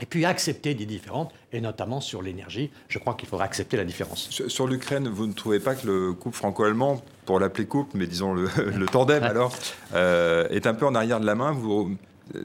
[0.01, 2.71] et puis accepter des différences, et notamment sur l'énergie.
[2.89, 4.31] Je crois qu'il faudra accepter la différence.
[4.31, 8.33] Sur, l'Ukraine, vous ne trouvez pas que le couple franco-allemand, pour l'appeler couple, mais disons
[8.35, 8.49] le,
[8.93, 9.53] tandem alors,
[9.95, 11.97] euh, est un peu en arrière de la main vous,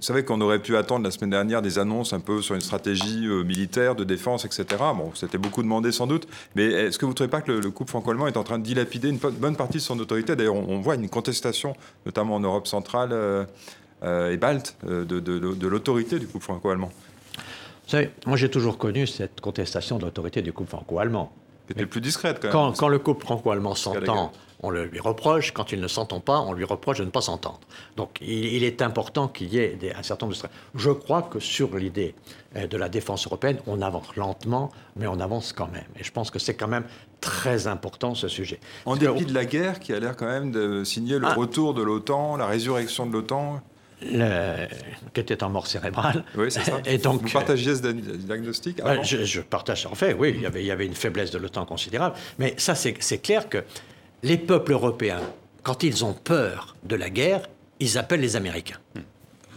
[0.01, 3.27] savez qu'on aurait pu attendre la semaine dernière des annonces un peu sur une stratégie
[3.27, 4.65] euh, militaire, de défense, etc.
[4.79, 7.71] Bon, c'était beaucoup demandé sans doute, mais est-ce que vous ne trouvez pas que le,
[7.71, 10.35] couple franco-allemand est en train de dilapider une bonne partie de son autorité?
[10.35, 11.75] D'ailleurs, on, voit une contestation,
[12.05, 13.09] notamment en Europe centrale.
[13.11, 13.45] Euh,
[14.05, 16.91] et balte euh, de, l'autorité du couple franco-allemand.
[17.37, 21.31] Vous savez, moi j'ai toujours connu cette contestation de l'autorité du couple franco-allemand.
[21.67, 22.75] C'était plus discrète quand même.
[22.77, 25.51] Quand, le couple franco-allemand s'entend, on le lui reproche.
[25.51, 27.59] Quand il ne s'entend pas, on lui reproche de ne pas s'entendre.
[27.97, 30.47] Donc il, est important qu'il y ait un certain nombre de...
[30.75, 32.13] Je crois que sur l'idée
[32.55, 35.85] euh, de la défense européenne, on avance lentement, mais on avance quand même.
[35.99, 36.85] Et je pense que c'est quand même
[37.21, 38.59] très important ce sujet.
[38.85, 41.33] En dépit de la guerre qui a l'air quand même de signer le ah.
[41.33, 43.61] retour de l'OTAN, la résurrection de l'OTAN
[44.01, 46.23] qui était en mort cérébrale.
[46.37, 46.79] Oui, c'est ça.
[46.85, 50.67] Et donc, Vous partagiez ce diagnostic je, partage, en fait, oui, il y, avait, il
[50.67, 52.15] y avait une faiblesse de l'OTAN considérable.
[52.39, 53.63] Mais ça, c'est clair que
[54.23, 55.21] les peuples européens,
[55.63, 57.47] quand ils ont peur de la guerre,
[57.79, 58.79] ils appellent les Américains.
[58.95, 59.01] Hmm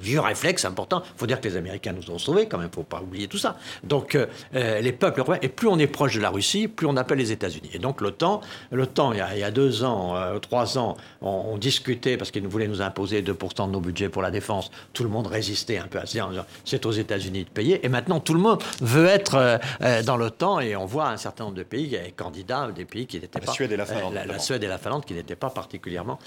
[0.00, 1.02] vieux réflexe important.
[1.04, 3.00] Il faut dire que les Américains nous ont sauvés, quand même, il ne faut pas
[3.00, 3.56] oublier tout ça.
[3.82, 6.87] Donc, euh, euh, les peuples européens, et plus on est proche de la Russie, plus
[6.87, 7.70] on appelle les États-Unis.
[7.72, 12.16] Et donc, l'OTAN, l'OTAN, il, il, y a deux ans, euh, trois ans, on, discutait,
[12.16, 14.70] parce qu'ils voulaient nous imposer 2% de nos budgets pour la défense.
[14.92, 17.84] Tout le monde résistait un peu à en disant c'est aux États-Unis de payer.
[17.84, 19.61] Et maintenant, tout le monde veut être
[20.04, 23.40] dans l'OTAN, et on voit un certain nombre de pays candidats, des pays qui n'étaient
[23.40, 23.46] pas.
[23.46, 24.14] La Suède et la Finlande.
[24.14, 26.18] La, Suède et la Finlande qui n'étaient pas particulièrement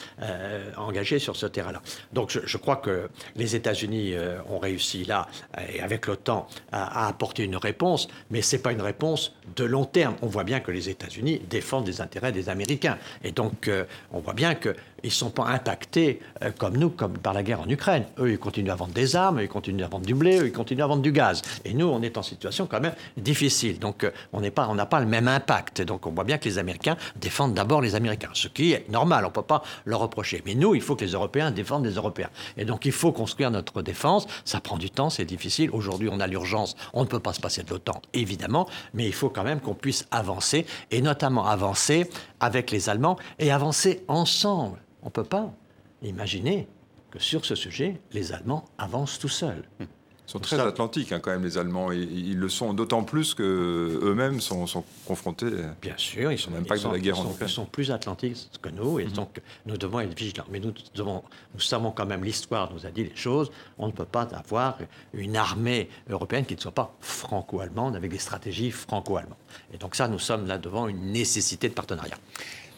[0.77, 1.81] engagés sur ce terrain-là.
[2.13, 5.28] Donc, je, je crois que les États États-Unis euh, ont réussi là,
[5.71, 9.86] et avec l'OTAN, à, apporter une réponse, mais ce n'est pas une réponse de long
[9.86, 10.15] terme.
[10.21, 12.97] On voit bien que les États-Unis défendent les intérêts des Américains.
[13.24, 14.56] Et donc, euh, on voit bien
[15.02, 18.06] qu'ils ne sont pas impactés euh, comme nous, comme par la guerre en Ukraine.
[18.20, 20.84] Eux, ils continuent à vendre des armes, ils continuent à vendre du blé, ils continuent
[20.84, 21.42] à vendre du gaz.
[21.66, 23.80] Et nous, on est en situation quand même difficile.
[23.80, 25.82] Donc, on n'a pas, pas le même impact.
[25.82, 29.26] Donc, on voit bien que les Américains défendent d'abord les Américains, ce qui est normal,
[29.26, 30.42] on ne peut pas leur reprocher.
[30.46, 32.30] Mais nous, il faut que les Européens défendent les Européens.
[32.58, 34.28] Et donc, il faut construire notre défense.
[34.46, 35.70] Ça prend du temps, c'est difficile.
[35.72, 36.76] Aujourd'hui, on a l'urgence.
[36.94, 39.74] On ne peut pas se passer de l'OTAN, évidemment, mais il faut quand même qu'on
[39.74, 42.10] puisse avancer, et notamment avancer
[42.40, 44.80] avec les Allemands et avancer ensemble.
[45.02, 45.54] On ne peut pas
[46.02, 46.68] imaginer
[47.12, 49.64] que sur ce sujet, les Allemands avancent tout seuls.
[49.80, 49.88] Hum
[50.32, 51.92] sont très atlantiques hein, quand même les Allemands.
[51.92, 53.44] Et, ils le sont d'autant plus que
[54.02, 54.66] eux-mêmes sont,
[55.06, 55.48] confrontés.
[55.82, 58.50] Bien sûr, ils sont même pas de la guerre ils sont, ils sont plus atlantiques
[58.62, 59.12] que nous et mhm.
[59.12, 60.46] donc nous devons être vigilants.
[60.50, 63.52] Mais nous devons, nous savons quand même l'histoire nous a dit les choses.
[63.78, 64.78] On ne peut pas avoir
[65.14, 69.36] une armée européenne qui ne soit pas franco-allemande avec des stratégies franco-allemandes.
[69.74, 72.18] Et donc ça, nous sommes là devant une nécessité de partenariat.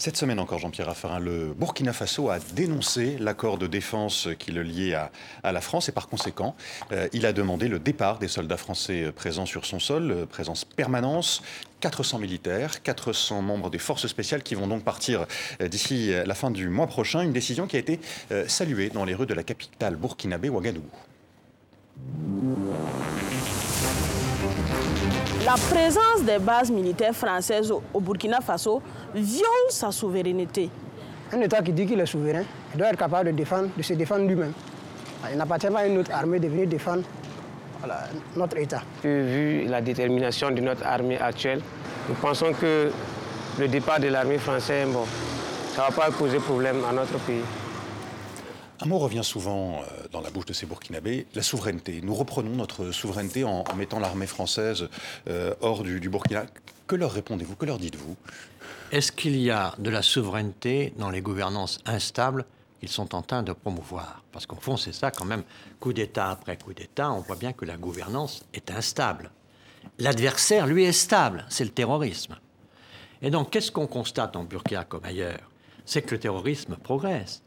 [0.03, 4.61] Cette semaine encore, Jean-Pierre Raffarin, le Burkina Faso a dénoncé l'accord de défense qui le
[4.61, 6.57] liait à, la France et par conséquent,
[6.91, 10.65] euh, il a demandé le départ des soldats français présents sur son sol, euh, présence
[10.65, 11.41] permanence,
[11.79, 15.25] 400 militaires, 400 membres des forces spéciales qui vont donc partir
[15.61, 17.21] euh, d'ici la fin du mois prochain.
[17.21, 18.01] Une décision qui a été
[18.47, 20.89] saluée dans les rues de la capitale burkinabé, Ouagadougou.
[25.45, 28.81] La présence des bases militaires françaises au Burkina Faso
[29.13, 30.69] viole sa souveraineté.
[31.31, 32.43] Un État qui dit qu'il est souverain
[32.75, 34.53] doit être capable de, défendre, de se défendre lui-même.
[35.31, 37.03] Il n'appartient pas à une autre armée de venir défendre
[38.35, 38.81] notre État.
[39.03, 41.61] Vu la détermination de notre armée actuelle,
[42.07, 42.91] nous pensons que
[43.59, 45.05] le départ de l'armée française, bon,
[45.75, 47.41] ça ne va pas poser problème à notre pays.
[48.81, 52.01] Un mot revient souvent euh, dans la bouche de ces Burkinabés, la souveraineté.
[52.03, 54.89] Nous reprenons notre souveraineté en, mettant l'armée française
[55.29, 56.45] euh, hors du, Burkina.
[56.85, 57.55] Que leur répondez-vous?
[57.55, 58.15] Que leur dites-vous?
[58.91, 62.45] Est-ce qu'il y a de la souveraineté dans les gouvernances instables
[62.79, 64.23] qu'ils sont en train de promouvoir?
[64.31, 65.43] Parce qu'au fond, c'est ça quand même,
[65.79, 69.31] coup d'État après coup d'État, on voit bien que la gouvernance est instable.
[69.99, 72.37] L'adversaire, lui, est stable, c'est le terrorisme.
[73.21, 75.49] Et donc, qu'est-ce qu'on constate en Burkina comme ailleurs?
[75.85, 77.41] C'est que le terrorisme progresse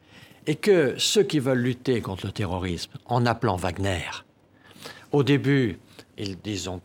[0.46, 4.10] et que ceux qui veulent lutter contre le terrorisme en appelant Wagner,
[5.12, 5.78] au début,
[6.18, 6.80] ils disent on,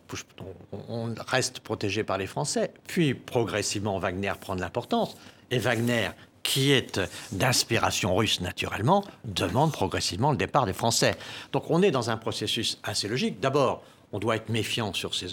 [1.28, 5.16] reste protégé par les Français, puis progressivement Wagner prend de l'importance,
[5.50, 6.10] et Wagner
[6.44, 7.00] qui est
[7.32, 11.16] d'inspiration russe naturellement, demande progressivement le départ des Français.
[11.52, 13.40] Donc on est dans un processus assez logique.
[13.40, 15.28] D'abord, on doit être méfiant sur ces,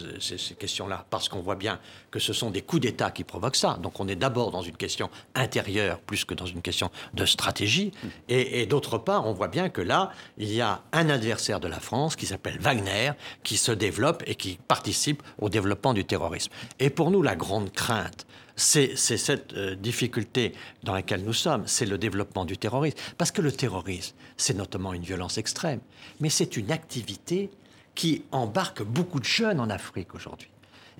[0.58, 3.78] questions-là, parce qu'on voit bien que ce sont des coups d'État qui provoquent ça.
[3.82, 7.92] Donc on est d'abord dans une question intérieure plus que dans une question de stratégie.
[8.28, 11.80] Et, d'autre part, on voit bien que là, il y a un adversaire de la
[11.80, 13.12] France qui s'appelle Wagner,
[13.42, 16.52] qui se développe et qui participe au développement du terrorisme.
[16.78, 21.86] Et pour nous, la grande crainte, c'est cette euh, difficulté dans laquelle nous sommes, c'est
[21.86, 22.96] le développement du terrorisme.
[23.16, 25.80] Parce que le terrorisme, c'est notamment une violence extrême,
[26.20, 27.50] mais c'est une activité
[27.98, 30.48] qui embarque beaucoup de jeunes en Afrique aujourd'hui.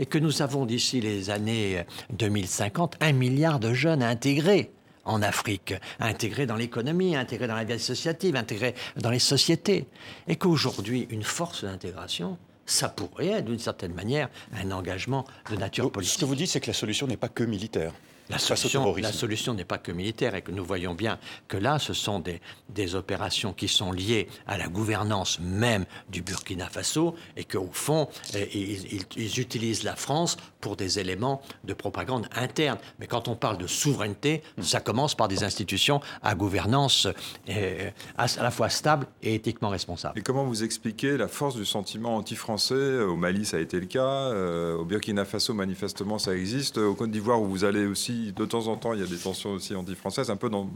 [0.00, 4.72] Et que nous avons d'ici les années 2050 un milliard de jeunes à intégrer
[5.04, 9.86] en Afrique, intégrés dans l'économie, intégrés dans la vie associative, intégrés dans les sociétés.
[10.26, 14.28] Et qu'aujourd'hui, une force d'intégration, ça pourrait être d'une certaine manière
[14.60, 16.16] un engagement de nature politique.
[16.16, 17.92] Ce que vous dites, c'est que la solution n'est pas que militaire.
[18.30, 21.78] La solution, la solution n'est pas que militaire et que nous voyons bien que là,
[21.78, 27.14] ce sont des, des opérations qui sont liées à la gouvernance même du Burkina Faso
[27.36, 32.78] et qu'au fond, eh, ils, ils, utilisent la France pour des éléments de propagande interne.
[32.98, 37.08] Mais quand on parle de souveraineté, ça commence par des institutions à gouvernance
[37.46, 40.18] eh, à la fois stable et éthiquement responsable.
[40.18, 42.98] Et comment vous expliquez la force du sentiment anti-français?
[43.00, 44.00] Au Mali, ça a été le cas.
[44.00, 46.78] Euh, au Burkina Faso, manifestement, ça existe.
[46.78, 49.16] Au Côte d'Ivoire, où vous allez aussi de temps en temps, il y a des
[49.16, 50.70] tensions aussi anti-françaises, un peu dans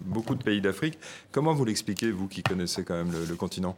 [0.00, 0.98] beaucoup de pays d'Afrique.
[1.32, 3.76] Comment vous l'expliquez, vous qui connaissez quand même le, continent?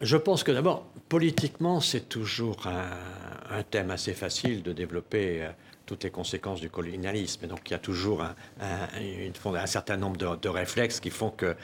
[0.00, 5.50] Je pense que d'abord, politiquement, c'est toujours un, thème assez facile de développer euh,
[5.86, 7.44] toutes les conséquences du colonialisme.
[7.44, 11.54] Et donc il y a toujours un, certain nombre de, réflexes qui font qu'on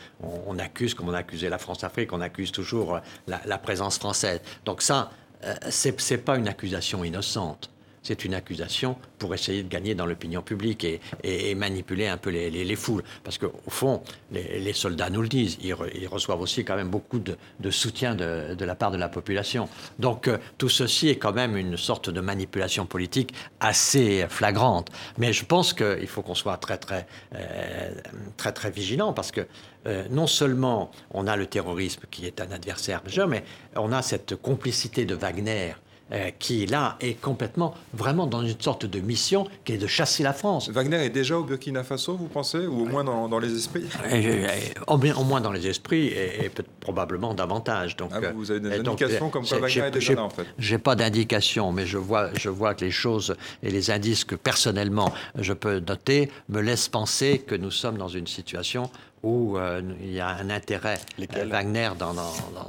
[0.47, 4.40] on accuse, comme on a accusé la France-Afrique, on accuse toujours euh, la, présence française.
[4.64, 5.11] Donc ça,
[5.45, 7.71] euh, ce n'est pas une accusation innocente
[8.03, 10.87] c'est une accusation pour essayer de gagner dans l'opinion publique
[11.23, 13.03] et, manipuler un peu les, foules.
[13.25, 15.75] Parce qu'au fond, les, soldats nous le disent, ils,
[16.09, 19.69] reçoivent aussi quand même beaucoup de, soutien de, la part de la population.
[19.99, 24.91] Donc euh, tout ceci est quand même une sorte de manipulation politique assez flagrante.
[25.19, 27.91] Mais je pense qu'il faut qu'on soit très très, euh,
[28.37, 29.47] très très vigilant parce que
[29.87, 33.45] euh, non seulement on a le terrorisme qui est un adversaire majeur, mais
[33.77, 35.75] on a cette complicité de Wagner
[36.12, 40.23] euh, qui là est complètement vraiment dans une sorte de mission qui est de chasser
[40.23, 40.68] la France.
[40.68, 43.85] Wagner est déjà au Burkina Faso, vous pensez, ou au moins dans, les esprits?
[44.87, 47.96] Au, moins dans les esprits et, probablement davantage.
[47.96, 50.46] Donc, ah, vous avez des indications comme quoi Wagner est déjà là en fait?
[50.59, 54.35] J'ai pas d'indications, mais je vois, je vois que les choses et les indices que
[54.35, 58.90] personnellement je peux noter me laissent penser que nous sommes dans une situation
[59.23, 62.15] où euh, il y a un intérêt euh, Wagner dans,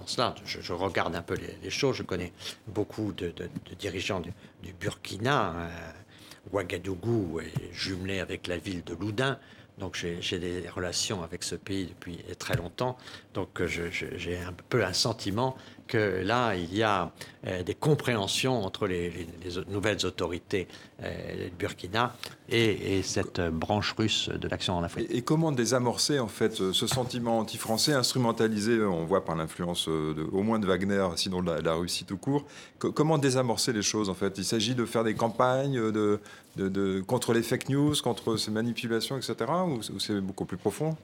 [0.05, 0.35] cela.
[0.45, 2.33] Je, regarde un peu les, choses, je connais
[2.67, 3.33] beaucoup de,
[3.79, 4.33] dirigeants du,
[4.79, 5.53] Burkina.
[5.55, 5.69] Euh,
[6.51, 9.37] Ouagadougou est jumelé avec la ville de Loudun.
[9.77, 12.97] Donc j'ai des relations avec ce pays depuis très longtemps.
[13.33, 15.55] Donc j'ai un peu un sentiment
[15.91, 17.11] que là, il y a
[17.45, 19.27] euh, des compréhensions entre les,
[19.69, 20.69] nouvelles autorités
[21.03, 22.15] euh, du Burkina
[22.47, 25.09] et, cette branche russe de l'action en Afrique.
[25.11, 30.59] Et, comment désamorcer en fait ce sentiment anti-français instrumentalisé, on voit par l'influence au moins
[30.59, 32.45] de Wagner, sinon de la, Russie tout court.
[32.79, 34.37] comment désamorcer les choses en fait?
[34.37, 36.19] Il s'agit de faire des campagnes de,
[37.07, 39.35] contre les fake news, contre ces manipulations, etc.
[39.67, 40.95] Ou, c'est beaucoup plus profond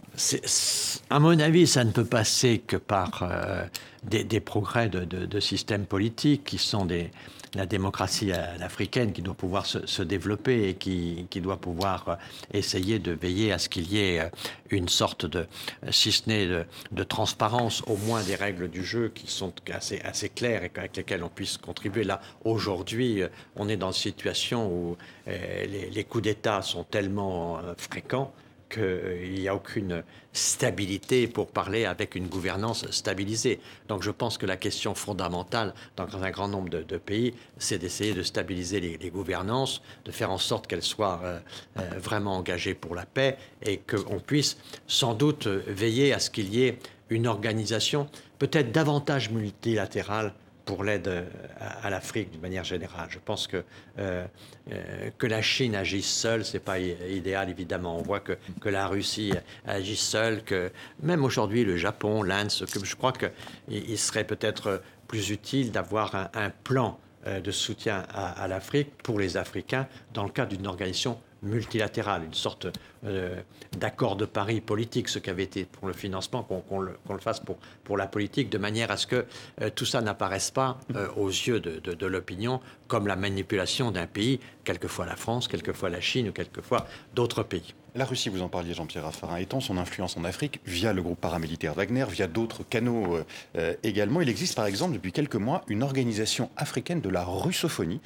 [1.10, 3.64] À mon avis, ça ne peut passer que par euh,
[4.04, 7.12] des, progrès de, systèmes politiques qui sont des,
[7.58, 12.16] la démocratie africaine qui doit pouvoir se, développer et qui, qui, doit pouvoir euh,
[12.54, 14.30] essayer de veiller à ce qu'il y ait euh,
[14.70, 15.48] une sorte de,
[15.90, 16.48] si ce n'est
[16.92, 20.96] de, transparence, au moins des règles du jeu qui sont assez, assez claires et avec
[20.96, 22.04] lesquelles on puisse contribuer.
[22.04, 28.34] Là, aujourd'hui, euh, on est dans une situation où les coups d'État sont tellement fréquents
[28.70, 30.04] qu'il n'y a aucune
[30.34, 33.60] stabilité pour parler avec une gouvernance stabilisée.
[33.88, 38.14] Donc je pense que la question fondamentale dans un grand nombre de, pays, c'est d'essayer
[38.14, 41.40] de stabiliser les, gouvernances, de faire en sorte qu'elles soient euh,
[41.80, 46.54] euh, vraiment engagées pour la paix et qu'on puisse sans doute veiller à ce qu'il
[46.54, 50.34] y ait une organisation peut-être davantage multilatérale
[50.68, 51.24] pour l'aide euh,
[51.60, 53.08] à, l'Afrique d'une manière générale.
[53.10, 53.64] Je pense que,
[53.98, 54.28] euh,
[54.72, 57.98] euh, que la Chine agisse seule, ce n'est pas idéal, évidemment.
[57.98, 59.34] On voit que, que la Russie
[59.66, 60.70] agit seule, que
[61.02, 67.00] même aujourd'hui le Japon, l'Inde, je crois qu'il serait peut-être plus utile d'avoir un, plan
[67.26, 71.18] de soutien à l'Afrique pour les Africains dans le cadre d'une organisation
[71.48, 72.68] multilatéral, une sorte
[73.06, 73.42] euh,
[73.78, 77.42] d'accord de Paris politique, ce qu'avait été pour le financement, qu'on le, fasse
[77.84, 79.26] pour, la politique, de manière à ce que
[79.62, 84.08] euh, tout ça n'apparaisse pas euh, aux yeux de, de, l'opinion comme la manipulation d'un
[84.08, 87.74] pays, quelquefois la France, quelquefois la Chine ou quelquefois d'autres pays.
[87.98, 91.20] La Russie, vous en parliez Jean-Pierre Raffarin, étend son influence en Afrique via le groupe
[91.20, 93.24] paramilitaire Wagner, via d'autres canaux euh,
[93.58, 94.22] euh, également.
[94.22, 98.00] Il existe par exemple depuis quelques mois une organisation africaine de la russophonie,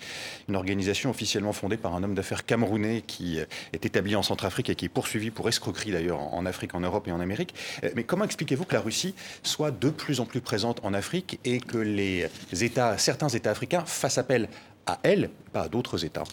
[0.48, 4.70] une organisation officiellement fondée par un homme d'affaires camerounais qui euh, est établi en Centrafrique
[4.70, 7.54] et qui est poursuivi pour escroquerie d'ailleurs en Afrique, en Europe et en Amérique.
[7.94, 11.60] Mais comment expliquez-vous que la Russie soit de plus en plus présente en Afrique et
[11.60, 12.30] que les
[12.96, 14.48] certains États africains fassent appel
[14.86, 16.24] à elle, pas à d'autres États?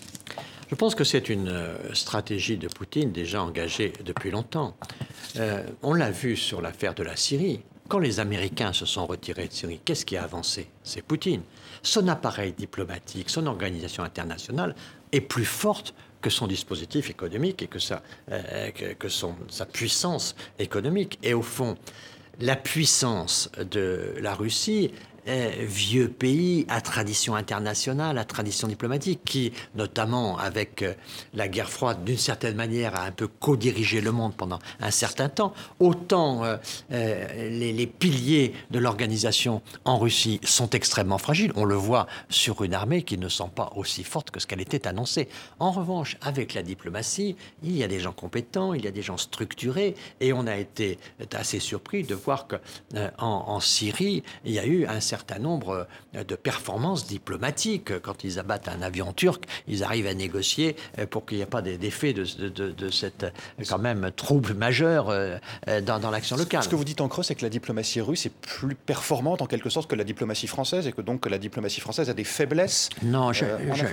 [0.68, 4.76] Je pense que c'est une euh, stratégie de Poutine déjà engagée depuis longtemps.
[5.36, 7.62] Euh, on l'a vu sur l'affaire de la Syrie.
[7.88, 10.68] Quand les Américains se sont retirés de Syrie, qu'est-ce qui a avancé?
[10.82, 11.40] C'est Poutine.
[11.82, 14.74] Son appareil diplomatique, son organisation internationale
[15.12, 18.70] est plus forte que son dispositif économique et que sa, euh,
[19.08, 21.18] son, sa puissance économique.
[21.22, 21.78] Et au fond,
[22.40, 24.92] la puissance de la Russie
[25.26, 30.94] vieux pays à tradition internationale, à tradition diplomatique, qui, notamment avec euh,
[31.34, 35.28] la guerre froide, d'une certaine manière, a un peu co-dirigé le monde pendant un certain
[35.28, 35.52] temps.
[35.80, 36.56] Autant euh,
[36.92, 41.52] euh, les, piliers de l'organisation en Russie sont extrêmement fragiles.
[41.56, 44.60] On le voit sur une armée qui ne sent pas aussi forte que ce qu'elle
[44.60, 45.28] était annoncée.
[45.58, 49.02] En revanche, avec la diplomatie, il y a des gens compétents, il y a des
[49.02, 50.98] gens structurés, et on a été
[51.34, 52.56] assez surpris de voir que
[53.18, 57.98] en Syrie, il y a eu un certain certain nombre euh, de performances diplomatiques.
[58.00, 61.46] Quand ils abattent un avion turc, ils arrivent à négocier euh, pour qu'il n'y ait
[61.46, 63.30] pas d'effet de, de, de, cette euh,
[63.68, 65.12] quand même trouble majeur
[65.86, 66.62] dans, dans l'action locale.
[66.62, 69.46] Ce que vous dites en creux, c'est que la diplomatie russe est plus performante en
[69.46, 72.88] quelque sorte que la diplomatie française et que donc la diplomatie française a des faiblesses.
[73.02, 73.44] Non, je,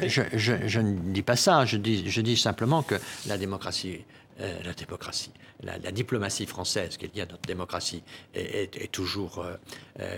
[0.08, 1.66] je, je, je ne dis pas ça.
[1.66, 2.96] Je dis, je dis simplement que
[3.28, 4.06] la démocratie
[4.42, 5.32] euh, la démocratie,
[5.64, 9.56] la, diplomatie française qui est liée à notre démocratie est, toujours euh,
[10.02, 10.18] euh,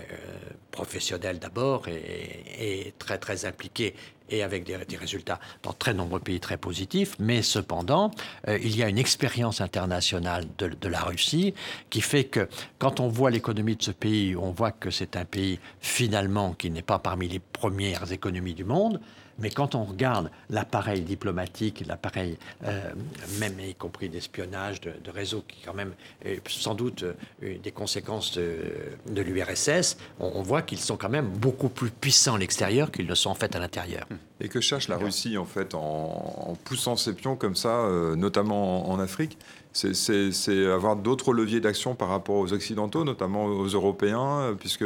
[0.72, 3.94] professionnelle d'abord et, très très impliquée
[4.28, 7.14] et avec des, résultats dans très nombreux pays très positifs.
[7.20, 8.10] Mais cependant,
[8.48, 11.54] il y a une expérience internationale de, de, la Russie
[11.88, 12.48] qui fait que
[12.80, 16.70] quand on voit l'économie de ce pays, on voit que c'est un pays finalement qui
[16.70, 19.00] n'est pas parmi les premières économies du monde.
[19.38, 22.90] Mais quand on regarde l'appareil diplomatique, l'appareil euh,
[23.38, 25.92] même y compris d'espionnage, de, de, réseau qui quand même
[26.24, 31.68] est sans doute euh, des conséquences de, l'URSS, on, voit qu'ils sont quand même beaucoup
[31.68, 34.06] plus puissants à l'extérieur qu'ils ne sont en fait à l'intérieur.
[34.40, 38.90] Et que cherche la Russie en fait en, poussant ses pions comme ça, euh, notamment
[38.90, 39.38] en, Afrique?
[39.72, 44.84] C'est avoir d'autres leviers d'action par rapport aux Occidentaux, notamment aux Européens, puisque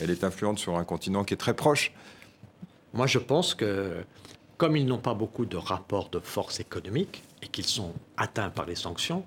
[0.00, 1.92] elle est influente sur un continent qui est très proche
[2.92, 4.04] moi, je pense que
[4.56, 8.66] comme ils n'ont pas beaucoup de rapports de force économique et qu'ils sont atteints par
[8.66, 9.24] les sanctions,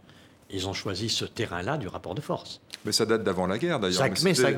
[0.50, 2.60] ils ont choisi ce terrain-là du rapport de force.
[2.86, 4.10] Mais ça date d'avant la guerre, d'ailleurs.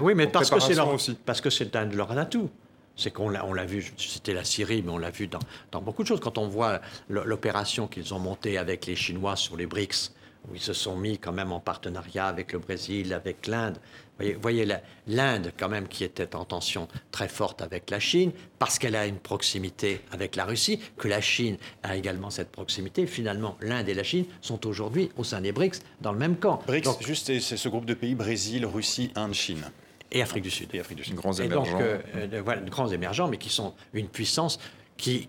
[0.01, 2.49] oui, mais parce que c'est leur, parce que c'est un de leurs atouts.
[2.95, 5.39] C'est qu'on l'a, on l'a vu, c'était la Syrie, mais on l'a vu dans,
[5.71, 6.19] dans, beaucoup de choses.
[6.19, 10.11] Quand on voit l'opération qu'ils ont montée avec les Chinois sur les BRICS,
[10.47, 13.77] où ils se sont mis quand même en partenariat avec le Brésil, avec l'Inde.
[14.19, 14.67] Vous voyez,
[15.07, 19.07] l'Inde, quand même, qui était en tension très forte avec la Chine, parce qu'elle a
[19.07, 23.07] une proximité avec la Russie, que la Chine a également cette proximité.
[23.07, 26.61] Finalement, l'Inde et la Chine sont aujourd'hui, au sein des BRICS, dans le même camp.
[26.67, 29.63] BRICS, donc, juste, c'est ce groupe de pays, Brésil, Russie, Inde, Chine
[30.13, 30.69] et Afrique du Sud.
[30.73, 31.15] Et Afrique du Sud.
[31.15, 31.71] Grands émergents.
[31.71, 34.59] donc, euh, euh, voilà, grands émergents, mais qui sont une puissance
[34.97, 35.27] qui,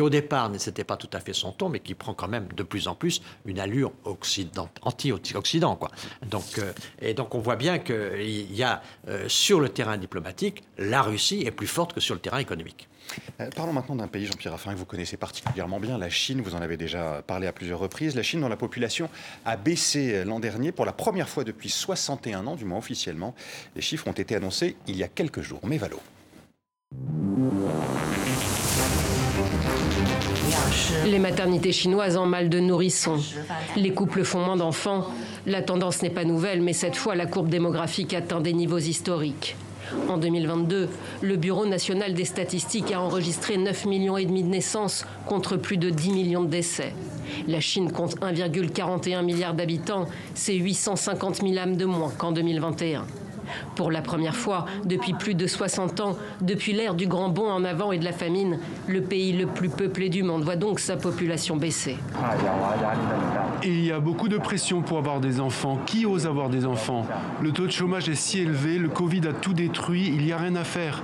[0.00, 2.62] au départ n'était pas tout à fait son ton, mais qui prend quand même de
[2.62, 3.92] plus en plus une allure
[4.82, 5.78] anti-Occident.
[6.30, 10.62] Donc, euh, et donc on voit bien qu'il y a euh, sur le terrain diplomatique,
[10.78, 12.88] la Russie est plus forte que sur le terrain économique.
[13.40, 16.40] Euh, parlons maintenant d'un pays, Jean-Pierre Raffarin, que vous connaissez particulièrement bien, la Chine.
[16.40, 18.14] Vous en avez déjà parlé à plusieurs reprises.
[18.14, 19.10] La Chine, dont la population
[19.44, 23.34] a baissé l'an dernier pour la première fois depuis 61 ans, du moins officiellement.
[23.76, 25.60] Les chiffres ont été annoncés il y a quelques jours.
[25.64, 26.00] Mais Valo.
[31.06, 33.20] Les maternités chinoises en mal de nourrissons.
[33.76, 35.06] Les couples font moins d'enfants.
[35.46, 39.56] La tendance n'est pas nouvelle, mais cette fois, la courbe démographique atteint des niveaux historiques.
[40.08, 40.88] En 2022,
[41.20, 46.10] le Bureau national des statistiques a enregistré 9 millions de naissances contre plus de 10
[46.10, 46.92] millions de décès.
[47.48, 53.06] La Chine compte 1,41 milliard d'habitants, c'est 850 000 âmes de moins qu'en 2021.
[53.74, 57.64] Pour la première fois depuis plus de 60 ans, depuis l'ère du grand bond en
[57.64, 60.96] avant et de la famine, le pays le plus peuplé du monde voit donc sa
[60.96, 61.96] population baisser.
[63.64, 65.78] il y a beaucoup de pression pour avoir des enfants.
[65.86, 67.06] Qui ose avoir des enfants?
[67.40, 70.38] Le taux de chômage est si élevé, le Covid a tout détruit, il n'y a
[70.38, 71.02] rien à faire.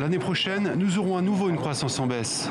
[0.00, 2.48] L'année prochaine, nous aurons à nouveau une croissance en baisse.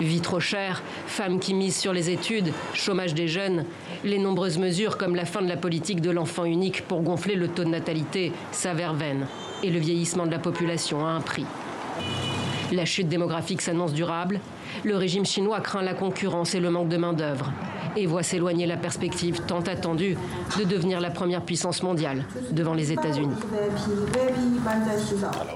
[0.00, 3.64] Vie trop chère, femmes qui misent sur les études, chômage des jeunes.
[4.04, 7.48] Les nombreuses mesures comme la fin de la politique de l'enfant unique pour gonfler le
[7.48, 9.26] taux de natalité s'avèrent vaines.
[9.62, 11.46] Et le vieillissement de la population a un prix.
[12.72, 14.40] La chute démographique s'annonce durable.
[14.84, 17.50] Le régime chinois craint la concurrence et le manque de main-d'œuvre.
[17.96, 20.16] Et voit s'éloigner la perspective tant attendue
[20.58, 23.34] de devenir la première puissance mondiale devant les États-Unis.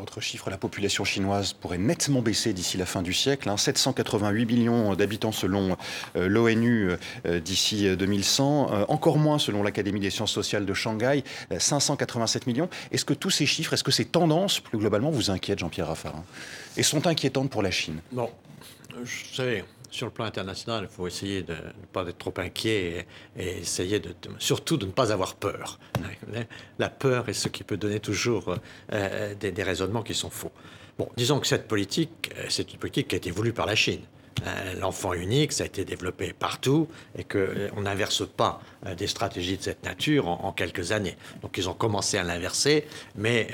[0.00, 3.50] Autre chiffre, la population chinoise pourrait nettement baisser d'ici la fin du siècle.
[3.54, 4.46] 788 hein.
[4.46, 5.76] millions d'habitants selon
[6.16, 6.90] euh, l'ONU
[7.26, 11.22] euh, d'ici 2100, euh, encore moins selon l'Académie des sciences sociales de Shanghai,
[11.56, 12.68] 587 millions.
[12.92, 16.24] Est-ce que tous ces chiffres, est-ce que ces tendances, plus globalement, vous inquiètent, Jean-Pierre Raffarin?
[16.76, 18.00] Et sont inquiétantes pour la Chine?
[18.12, 18.30] Bon,
[18.94, 23.06] vous savez, sur le plan international, il faut essayer de ne pas être trop inquiet
[23.36, 25.78] et, essayer de, surtout de ne pas avoir peur.
[26.78, 28.56] La peur est ce qui peut donner toujours
[28.92, 30.52] euh, des, des raisonnements qui sont faux.
[30.98, 33.74] Bon, disons que cette politique, euh, c'est une politique qui a été voulue par la
[33.74, 34.02] Chine.
[34.46, 38.60] Euh, l'enfant unique, ça a été développé partout et qu'on n'inverse pas
[38.96, 41.16] des stratégies de cette nature en, quelques années.
[41.42, 42.84] Donc ils ont commencé à l'inverser,
[43.16, 43.48] mais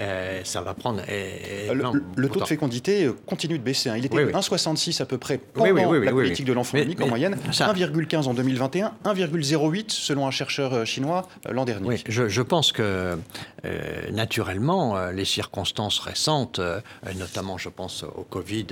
[0.44, 1.02] ça va prendre.
[1.06, 3.90] le, taux de fécondité continue de baisser.
[3.90, 3.96] Hein.
[3.96, 8.26] Il était 1,66 à peu près pendant la politique de l'enfant unique en moyenne, 1,15
[8.26, 11.86] en 2021, 1,08 selon un chercheur chinois l'an dernier.
[11.86, 13.18] Oui, je, pense que
[14.12, 16.60] naturellement, les circonstances récentes,
[17.16, 18.66] notamment je pense au Covid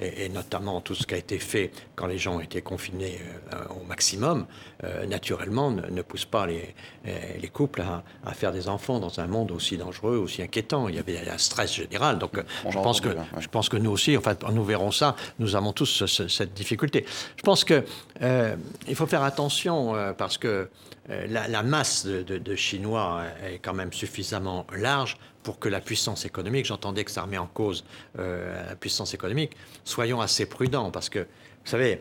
[0.00, 3.20] et, et notamment tout ce qui a été fait quand les gens étaient confinés
[3.52, 4.46] euh, au maximum,
[4.84, 6.74] euh, naturellement, ne, pousse pas les,
[7.06, 10.88] euh, les couples à, faire des enfants dans un monde aussi dangereux, aussi inquiétant.
[10.88, 12.18] Il y avait un stress général.
[12.18, 12.32] Donc,
[12.68, 13.08] je pense, que,
[13.38, 17.06] je pense que nous aussi, en fait, nous verrons ça, nous avons tous cette difficulté.
[17.36, 17.84] Je pense qu'il
[18.20, 20.68] il faut faire attention parce que
[21.08, 26.66] la, masse de, de, Chinois est quand même suffisamment large pour que la puissance économique,
[26.66, 27.84] j'entendais que ça remet en cause
[28.18, 29.52] la puissance économique,
[29.84, 31.26] soyons assez prudents parce que
[31.66, 32.00] vous savez,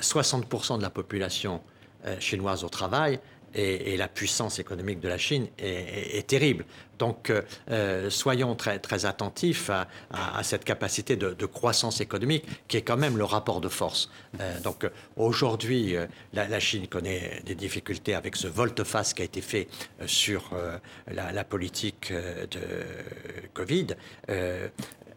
[0.00, 1.60] 60% euh, de la population
[2.06, 3.20] euh, chinoise au travail
[3.54, 6.64] et, la puissance économique de la Chine est, terrible.
[6.98, 7.30] Donc,
[7.70, 13.16] euh, soyons très, très attentifs à, cette capacité de, croissance économique qui est quand même
[13.16, 14.10] le rapport de force.
[14.64, 15.94] donc, aujourd'hui,
[16.32, 19.68] la, Chine connaît des difficultés avec ce volte-face qui a été fait
[20.04, 20.50] sur
[21.06, 22.60] la, la, politique de
[23.52, 23.86] Covid.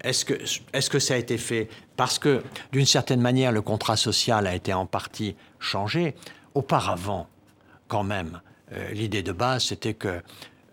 [0.01, 0.33] Est-ce que,
[0.73, 4.55] est que ça a été fait parce que, d'une certaine manière, le contrat social a
[4.55, 6.15] été en partie changé
[6.53, 7.27] Auparavant,
[7.87, 8.41] quand même,
[8.71, 10.21] euh, l'idée de base, c'était que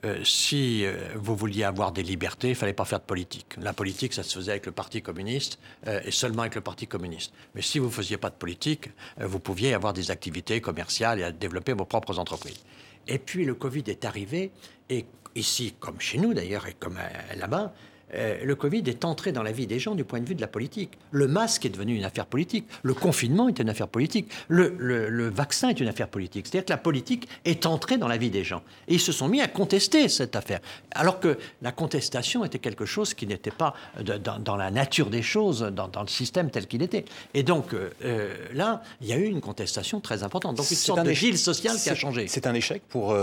[0.05, 3.55] euh, si euh, vous vouliez avoir des libertés, il ne fallait pas faire de politique.
[3.59, 7.33] La politique, ça se faisait avec le Parti communiste et seulement avec le Parti communiste.
[7.55, 11.33] Mais si vous ne faisiez pas de politique, vous pouviez avoir des activités commerciales et
[11.33, 12.64] développer vos propres entreprises.
[13.09, 14.51] Et puis le Covid est arrivé,
[14.91, 16.99] et ici, comme chez nous d'ailleurs, et comme
[17.37, 17.72] là-bas,
[18.15, 20.41] euh, le Covid est entré dans la vie des gens du point de vue de
[20.41, 20.93] la politique.
[21.11, 22.67] Le masque est devenu une affaire politique.
[22.83, 24.31] Le confinement est une affaire politique.
[24.49, 26.47] Le, vaccin est une affaire politique.
[26.47, 28.62] C'est-à-dire que la politique est entrée dans la vie des gens.
[28.89, 30.61] Et ils se sont mis à contester cette affaire.
[30.93, 35.61] Alors que la contestation était quelque chose qui n'était pas dans, la nature des choses,
[35.61, 37.05] dans, le système tel qu'il était.
[37.33, 40.57] Et donc euh, euh, là, il y a eu une contestation très importante.
[40.57, 42.29] Donc une sorte de gile social qui a changé.
[42.29, 43.17] C'est un échec pour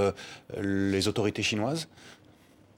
[0.62, 1.88] les autorités chinoises?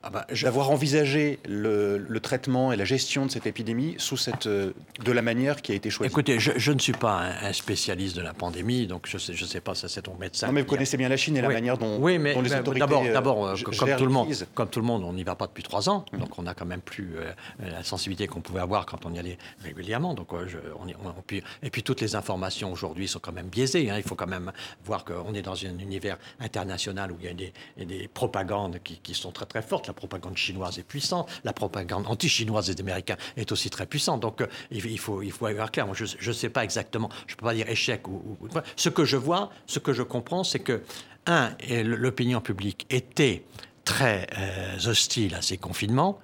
[0.05, 4.73] Ah bah, d'avoir envisagé le, traitement et la gestion de cette épidémie sous cette, euh,
[5.01, 8.21] de la manière qui a été choisie Écoutez, je, ne suis pas un, spécialiste de
[8.21, 10.47] la pandémie, donc je ne sais, je sais pas, ça c'est ton médecin.
[10.47, 12.81] Non, mais vous connaissez bien la Chine et la manière dont, oui, mais, les autorités
[12.81, 15.35] D'abord, euh, d'abord euh, comme, tout le monde, comme tout le monde, on n'y va
[15.35, 16.17] pas depuis trois ans, mmh.
[16.17, 17.15] donc on a quand même plus
[17.61, 20.13] la sensibilité qu'on pouvait avoir quand on y allait régulièrement.
[20.13, 20.87] Donc, je, on,
[21.63, 23.89] et puis toutes les informations aujourd'hui sont quand même biaisées.
[23.89, 23.95] Hein.
[23.97, 24.51] il faut quand même
[24.83, 27.53] voir qu'on est dans un univers international où il y a des,
[27.85, 32.07] des propagandes qui, qui sont très très fortes la propagande chinoise est puissante, la propagande
[32.07, 34.21] anti-chinoise des Américains est aussi très puissante.
[34.21, 35.85] Donc euh, il, faut, il faut avoir clair.
[35.85, 38.37] Moi, je ne sais pas exactement, je ne peux pas dire échec ou,
[38.75, 40.81] Ce que je vois, ce que je comprends, c'est que,
[41.27, 43.45] un, l'opinion publique était
[43.85, 46.19] très euh, hostile à ces confinements.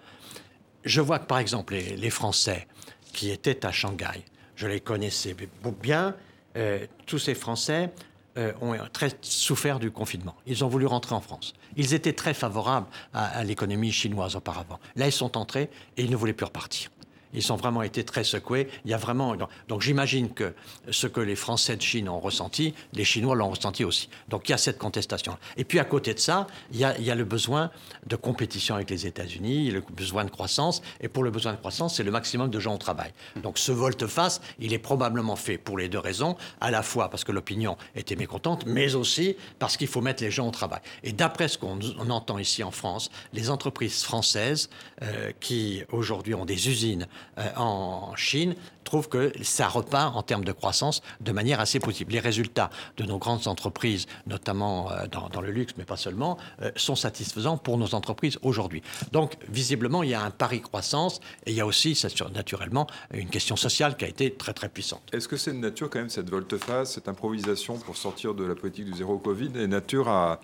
[0.84, 2.68] Je vois que, par exemple, les, Français
[3.14, 5.36] qui étaient à Shanghai, je les connaissais
[5.82, 6.16] bien,
[6.58, 7.92] euh, tous ces Français
[8.38, 10.36] euh, ont très souffert du confinement.
[10.46, 11.54] Ils ont voulu rentrer en France.
[11.76, 14.80] Ils étaient très favorables à l'économie chinoise auparavant.
[14.96, 16.90] Là, ils sont entrés et ils ne voulaient plus repartir.
[17.34, 18.68] Ils ont vraiment été très secoués.
[18.86, 19.36] Il y a vraiment.
[19.68, 20.54] Donc j'imagine que
[20.90, 24.10] ce que les Français de Chine ont ressenti, les Chinois l'ont ressenti aussi.
[24.28, 25.38] Donc il y a cette contestation.
[25.58, 27.72] Et puis à côté de ça, il y a, le besoin
[28.06, 30.82] de compétition avec les États-Unis, le besoin de croissance.
[31.02, 33.12] Et pour le besoin de croissance, c'est le maximum de gens au travail.
[33.44, 36.36] Donc ce volte-face, il est probablement fait pour les deux raisons.
[36.62, 40.32] À la fois parce que l'opinion était mécontente, mais aussi parce qu'il faut mettre les
[40.32, 40.82] gens au travail.
[41.04, 44.70] Et d'après ce qu'on entend ici en France, les entreprises françaises
[45.02, 47.08] euh, qui aujourd'hui ont des usines
[47.56, 52.12] en Chine trouve que ça repart en termes de croissance de manière assez possible.
[52.12, 56.38] Les résultats de nos grandes entreprises, notamment dans, le luxe, mais pas seulement,
[56.76, 58.82] sont satisfaisants pour nos entreprises aujourd'hui.
[59.12, 62.02] Donc, visiblement, il y a un pari croissance et il y a aussi,
[62.34, 65.02] naturellement, une question sociale qui a été très, très puissante.
[65.14, 68.56] Est-ce que c'est de nature, quand même, cette volte-face, cette improvisation pour sortir de la
[68.56, 70.40] politique du zéro Covid, est nature à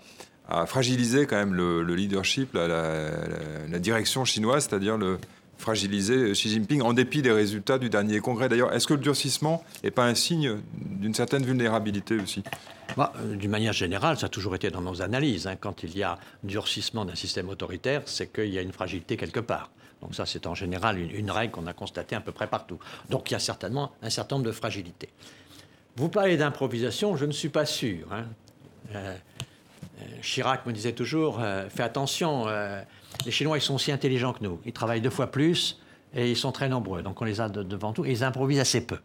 [0.66, 5.18] fragiliser quand même le, leadership, la, direction chinoise, c'est-à-dire le
[5.58, 8.49] fragiliser Xi Jinping en dépit des résultats du dernier congrès.
[8.49, 12.43] D'ailleurs, est-ce que le durcissement n'est pas un signe d'une certaine vulnérabilité aussi?
[12.97, 15.47] Bah, euh, D'une manière générale, ça a toujours été dans nos analyses.
[15.47, 15.56] Hein.
[15.56, 19.39] Quand il y a durcissement d'un système autoritaire, c'est qu'il y a une fragilité quelque
[19.39, 19.70] part.
[20.01, 22.80] Donc ça, c'est en général une, règle qu'on a constatée à peu près partout.
[23.10, 25.10] Donc il y a certainement un certain nombre de fragilités.
[25.95, 28.12] Vous parlez d'improvisation, je ne suis pas sûr.
[28.12, 28.26] Hein.
[28.93, 29.16] Euh,
[30.01, 32.45] euh, Chirac me disait toujours, fais attention,
[33.24, 34.59] les Chinois, ils sont aussi intelligents que nous.
[34.66, 35.80] Ils travaillent deux fois plus
[36.13, 37.01] et ils sont très nombreux.
[37.01, 38.97] Donc on les a devant tout et ils improvisent assez peu.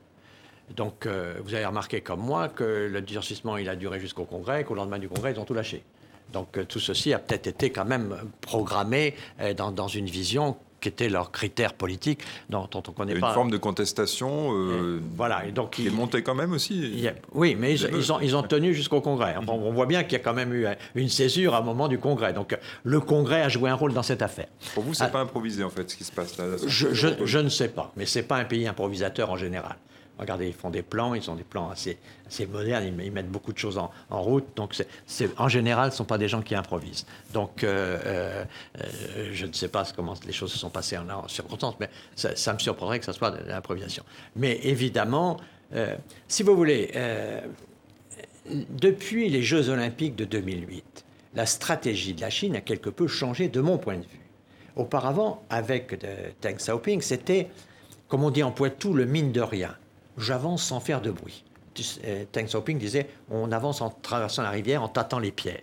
[0.77, 4.75] Donc vous avez remarqué comme moi que le durcissement, il a duré jusqu'au Congrès, qu'au
[4.75, 5.83] lendemain du Congrès, ils ont tout lâché.
[6.33, 9.15] Donc tout ceci a peut-être été quand même programmé
[9.57, 13.29] dans, dans une vision qui étaient leurs critères politiques dont, on ne connaît pas.
[13.29, 17.07] Une forme de contestation euh, voilà, et donc, qui est montée quand même aussi.
[17.33, 19.37] oui, mais ils, ont, ils ont tenu jusqu'au Congrès.
[19.47, 21.99] on voit bien qu'il y a quand même eu une césure à un moment du
[21.99, 22.33] Congrès.
[22.33, 24.49] Donc le Congrès a joué un rôle dans cette affaire.
[24.75, 25.13] Pour vous, c'est n'est ah.
[25.13, 27.93] pas improvisé en fait ce qui se passe là je, je, je, ne sais pas,
[27.97, 29.77] mais c'est pas un pays improvisateur en général.
[30.21, 31.97] Regardez, ils font des plans, ils ont des plans assez,
[32.27, 34.45] assez modernes, ils, mettent beaucoup de choses en, route.
[34.55, 34.75] Donc,
[35.39, 37.07] en général, ce ne sont pas des gens qui improvisent.
[37.33, 38.45] Donc, euh, euh,
[38.79, 42.53] euh, je ne sais pas comment les choses se sont passées en, circonstance, mais ça,
[42.53, 44.05] me surprendrait que ce soit de l'improvisation.
[44.37, 45.39] Mais évidemment,
[46.29, 46.93] si vous voulez,
[48.51, 51.05] depuis les Jeux Olympiques de 2008,
[51.35, 54.29] la stratégie de la Chine a quelque peu changé de mon point de vue.
[54.77, 55.99] Auparavant, avec
[56.43, 57.49] Deng Xiaoping, c'était,
[58.09, 59.75] comme on dit en Poitou, le mine de rien
[60.23, 61.45] j'avance sans faire de bruit.
[62.05, 65.63] Euh, Teng Xiaoping disait on avance en traversant la rivière en tâtant les pierres.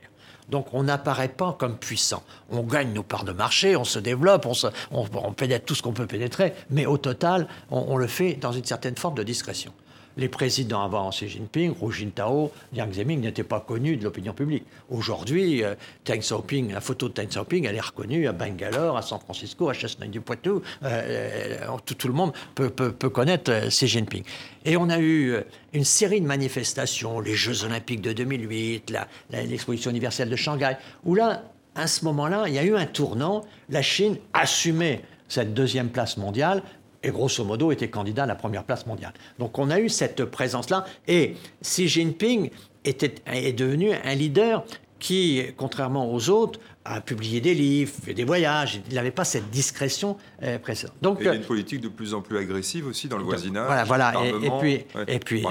[0.49, 2.23] Donc on n'apparaît pas comme puissant.
[2.49, 4.53] On gagne nos parts de marché, on se développe, on,
[4.91, 8.63] on, pénètre tout ce qu'on peut pénétrer, mais au total, on, le fait dans une
[8.63, 9.73] certaine forme de discrétion
[10.17, 14.63] les présidents avant Xi Jinping, Hu Jintao, Jiang Zemin n'étaient pas connus de l'opinion publique.
[14.89, 15.75] Aujourd'hui, euh,
[16.07, 20.61] la photo de Deng Xiaoping, elle est reconnue à Bangalore, à San Francisco, à Chasseneuil-du-Poitou.
[20.83, 22.69] Euh, euh, tout, le monde peut,
[23.09, 24.23] connaître Xi Jinping.
[24.65, 25.35] Et on a eu
[25.73, 28.93] une série de manifestations, les Jeux Olympiques de 2008,
[29.31, 31.43] l'exposition universelle de Shanghai, où là,
[31.75, 33.45] à ce moment-là, il y a eu un tournant.
[33.69, 36.63] La Chine assumait cette deuxième place mondiale
[37.07, 39.13] et grosso modo était candidat à la première place mondiale.
[39.39, 42.49] Donc on a eu cette présence-là et Xi Jinping
[42.85, 44.63] était, est devenu un leader
[44.99, 48.81] qui, contrairement aux autres, a publié des livres, fait des voyages.
[48.89, 50.95] Il n'avait pas cette discrétion euh, précédente.
[51.01, 53.67] Donc, il y a une politique de plus en plus agressive aussi dans le voisinage.
[53.67, 54.13] Voilà, voilà.
[54.25, 55.45] Et, puis, et puis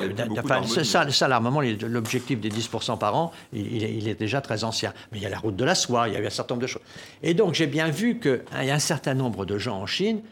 [0.85, 4.93] ça, ça l'armement, l'objectif des 10% par an, il, il, est déjà très ancien.
[5.13, 6.55] Mais il y a la route de la soie, il y a eu un certain
[6.55, 6.83] nombre de choses.
[7.23, 10.23] Et donc, j'ai bien vu qu'il y a un certain nombre de gens en Chine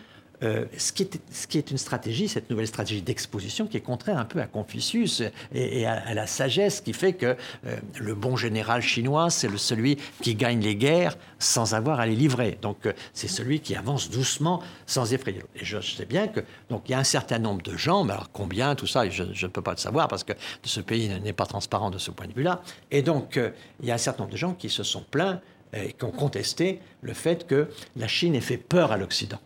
[0.42, 1.02] euh, ce, qui
[1.58, 5.22] est, une stratégie, cette nouvelle stratégie d'exposition, qui est contraire un peu à Confucius
[5.54, 10.34] et, à, la sagesse qui fait que euh, le bon général chinois, c'est celui qui
[10.34, 12.58] gagne les guerres sans avoir à les livrer.
[12.60, 15.42] Donc, euh, c'est celui qui avance doucement sans effrayer.
[15.54, 18.12] Et je, sais bien que donc il y a un certain nombre de gens, mais
[18.12, 20.32] alors combien, tout ça, je, ne peux pas le savoir parce que
[20.62, 22.60] ce pays n'est pas transparent de ce point de vue-là.
[22.90, 23.38] Et donc,
[23.80, 25.40] il y a un certain nombre de gens qui se sont plaints
[25.72, 29.38] et qui ont contesté le fait que la Chine ait fait peur à l'Occident.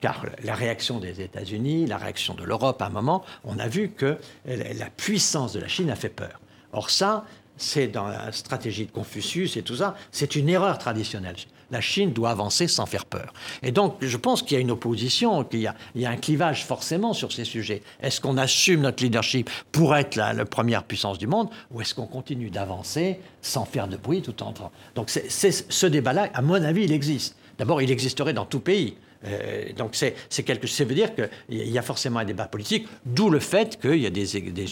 [0.00, 3.90] Car la réaction des États-Unis, la réaction de l'Europe à un moment, on a vu
[3.90, 6.40] que la puissance de la Chine a fait peur.
[6.72, 7.24] Or ça,
[7.56, 11.36] c'est dans la stratégie de Confucius et tout ça, c'est une erreur traditionnelle.
[11.70, 13.32] La Chine doit avancer sans faire peur.
[13.62, 17.12] Et donc, je pense qu'il y a une opposition, qu'il y, a, un clivage forcément
[17.12, 17.82] sur ces sujets.
[18.00, 22.06] Est-ce qu'on assume notre leadership pour être la, première puissance du monde, ou est-ce qu'on
[22.06, 24.70] continue d'avancer sans faire de bruit tout en train?
[24.94, 27.36] Donc, c'est, ce débat-là, à mon avis, il existe.
[27.58, 28.96] D'abord, il existerait dans tout pays.
[29.26, 33.30] Euh, donc c'est quelque ça veut dire qu'il y a forcément un débat politique, d'où
[33.30, 34.66] le fait qu'il y a des, des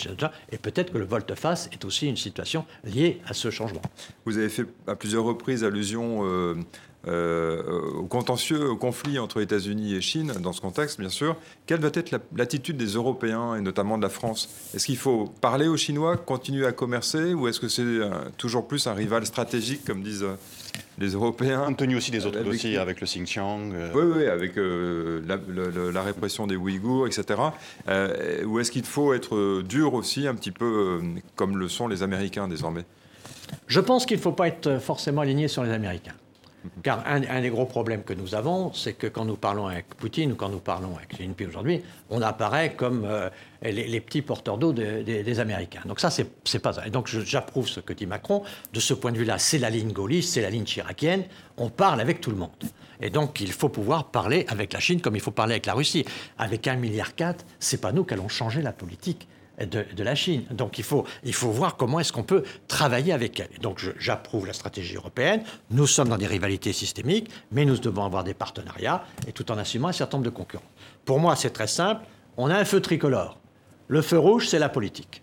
[0.52, 3.82] et peut-être que le volte-face est aussi une situation liée à ce changement.
[4.24, 6.54] Vous avez fait à plusieurs reprises allusion euh,
[7.06, 11.36] euh, au contentieux, au conflit entre États-Unis et Chine, dans ce contexte, bien sûr.
[11.66, 14.48] Quelle va être l'attitude des Européens et notamment de la France?
[14.74, 18.00] Est-ce qu'il faut parler aux Chinois, continuer à commercer, ou est-ce que c'est
[18.38, 20.24] toujours plus un rival stratégique, comme disent
[20.98, 21.64] les Européens.
[21.66, 23.72] Compte tenu aussi des autres dossiers avec le Xinjiang.
[23.72, 23.90] Euh.
[23.94, 25.22] Oui, oui, avec euh,
[25.92, 27.40] la, répression des Ouïghours, etc.
[27.88, 31.00] Euh, ou est-ce qu'il faut être dur aussi, un petit peu
[31.36, 32.84] comme le sont les Américains désormais?
[33.66, 36.14] Je pense qu'il ne faut pas être forcément aligné sur les Américains.
[36.82, 40.32] Car un, des gros problèmes que nous avons, c'est que quand nous parlons avec Poutine
[40.32, 43.28] ou quand nous parlons avec Xi Jinping aujourd'hui, on apparaît comme euh,
[43.62, 45.82] les, petits porteurs d'eau des Américains.
[45.86, 46.86] Donc ça, c'est pas ça.
[46.86, 48.42] Et donc j'approuve ce que dit Macron.
[48.72, 51.24] De ce point de vue-là, c'est la ligne gaulliste, c'est la ligne chiracienne.
[51.58, 52.50] On parle avec tout le monde.
[53.00, 55.74] Et donc il faut pouvoir parler avec la Chine comme il faut parler avec la
[55.74, 56.04] Russie.
[56.38, 57.12] Avec 1,4 milliard,
[57.58, 60.44] c'est pas nous qui allons changer la politique de, la Chine.
[60.50, 63.48] Donc il faut, il faut voir comment est-ce qu'on peut travailler avec elle.
[63.60, 65.42] donc j'approuve la stratégie européenne.
[65.70, 69.58] Nous sommes dans des rivalités systémiques, mais nous devons avoir des partenariats et tout en
[69.58, 70.64] assumant un certain nombre de concurrents.
[71.04, 72.04] Pour moi, c'est très simple.
[72.36, 73.38] On a un feu tricolore.
[73.88, 75.22] Le feu rouge, c'est la politique.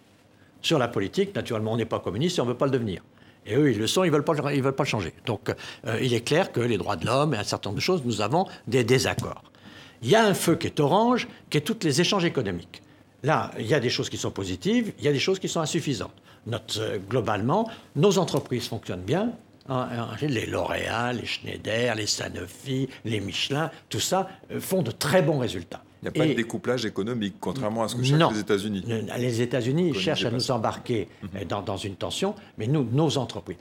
[0.62, 3.02] Sur la politique, naturellement, on n'est pas communiste et on ne veut pas le devenir.
[3.46, 5.14] Et eux, ils le sont, ils ne veulent, pas, ils veulent pas le changer.
[5.26, 5.50] Donc,
[5.88, 8.04] euh, il est clair que les droits de l'homme et un certain nombre de choses,
[8.06, 9.44] nous avons des désaccords.
[10.04, 12.82] Il y a un feu qui est orange, qui est tous les échanges économiques.
[13.24, 15.48] Là, il y a des choses qui sont positives, il y a des choses qui
[15.48, 16.14] sont insuffisantes.
[16.78, 19.34] Euh, globalement, nos entreprises fonctionnent bien.
[19.70, 24.90] Hein, hein, les L'Oréal, les Schneider, les Sanofi, les Michelin, tout ça euh, font de
[24.90, 25.84] très bons résultats.
[26.02, 28.84] Il n'y a pas de découplage économique, contrairement à ce que cherchent les États-Unis.
[29.20, 31.44] Les États-Unis cherchent à nous embarquer mhm.
[31.48, 33.58] dans, dans, une tension, mais nous, nos entreprises.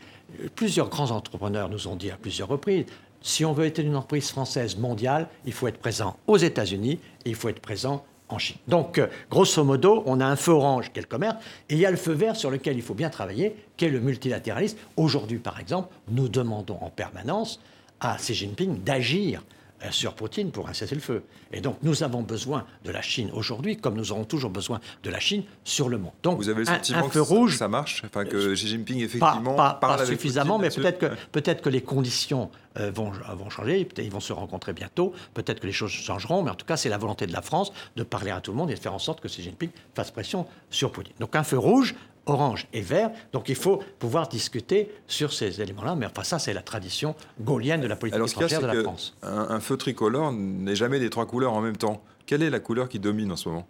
[0.54, 2.86] Plusieurs grands entrepreneurs nous ont dit à plusieurs reprises
[3.22, 7.30] si on veut être une entreprise française mondiale, il faut être présent aux États-Unis et
[7.30, 8.56] il faut être présent en Chine.
[8.68, 11.36] Donc, euh, grosso modo, on a un feu orange qui est le commerce,
[11.68, 13.90] et il y a le feu vert sur lequel il faut bien travailler, qui est
[13.90, 14.78] le multilatéralisme.
[14.96, 17.60] Aujourd'hui, par exemple, nous demandons en permanence
[18.00, 19.42] à Xi Jinping d'agir
[19.82, 21.22] euh, sur Poutine pour un cessez-le-feu.
[21.52, 25.10] Et donc nous avons besoin de la Chine aujourd'hui, comme nous aurons toujours besoin de
[25.10, 26.12] la Chine sur le monde.
[26.22, 29.74] Donc vous avez le sentiment que rouge, ça marche, enfin que Xi Jinping effectivement pas,
[29.74, 34.20] pas, suffisamment, mais peut-être que peut-être que les conditions euh, vont, vont changer, ils vont
[34.20, 37.26] se rencontrer bientôt, peut-être que les choses changeront, mais en tout cas c'est la volonté
[37.26, 39.28] de la France de parler à tout le monde et de faire en sorte que
[39.28, 41.14] Xi Jinping fasse pression sur Poutine.
[41.18, 41.94] Donc un feu rouge,
[42.26, 43.10] orange et vert.
[43.32, 45.96] Donc il faut pouvoir discuter sur ces éléments-là.
[45.96, 49.16] Mais enfin, ça, c'est la tradition gaulienne de la politique étrangère de la France.
[49.22, 52.02] un feu tricolore n'est jamais des trois couleurs en même temps.
[52.26, 53.66] Quelle est la couleur qui domine en ce moment?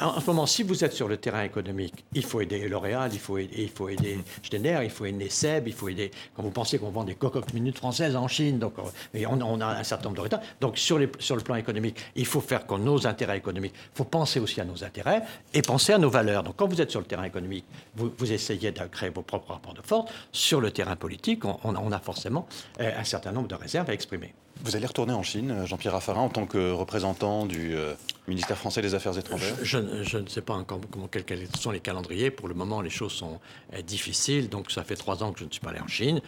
[0.00, 3.18] En, ce moment, si vous êtes sur le terrain économique, il faut aider L'Oréal, il
[3.18, 6.10] faut aider, il faut aider Schneider, il faut aider Seb, il faut aider.
[6.34, 9.66] Quand vous pensez qu'on vend des cocottes minutes françaises en Chine, donc euh, on, a
[9.66, 10.40] un certain nombre de retards.
[10.60, 13.74] Donc sur, le plan économique, il faut faire que nos intérêts économiques.
[13.94, 15.22] Il faut penser aussi à nos intérêts
[15.52, 16.42] et penser à nos valeurs.
[16.42, 17.64] Donc quand vous êtes sur le terrain économique,
[17.96, 20.12] vous, essayez de créer vos propres rapports de force.
[20.30, 22.46] Sur le terrain politique, on, on a forcément
[22.80, 24.32] euh, un certain nombre de réserves à exprimer.
[24.64, 27.94] Vous allez retourner en Chine, euh, Jean-Pierre Raffarin, en tant que représentant du euh,
[28.28, 32.30] ministère français des Affaires étrangères je, ne sais pas encore comment, quels, sont les calendriers.
[32.30, 33.40] Pour le moment, les choses sont
[33.74, 34.48] euh, difficiles.
[34.48, 36.20] Donc, ça fait trois ans que je ne suis pas allé en Chine.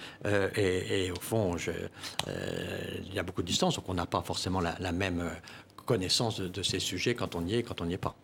[0.57, 1.57] et, au fond,
[2.27, 3.77] il y a beaucoup de distance.
[3.77, 5.31] Donc, on n'a pas forcément la même
[5.85, 8.15] connaissance de, ces sujets quand on y est et quand on n'y est pas.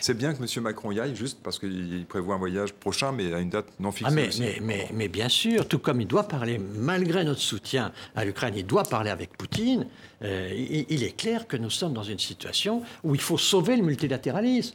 [0.00, 0.62] C'est bien que M.
[0.62, 3.92] Macron y aille, juste parce qu'il prévoit un voyage prochain, mais à une date non
[3.92, 4.12] fixée.
[4.12, 8.54] Ah, mais, mais, bien sûr, tout comme il doit parler, malgré notre soutien à l'Ukraine,
[8.56, 9.86] il doit parler avec Poutine,
[10.22, 13.82] euh, il, est clair que nous sommes dans une situation où il faut sauver le
[13.82, 14.74] multilatéralisme.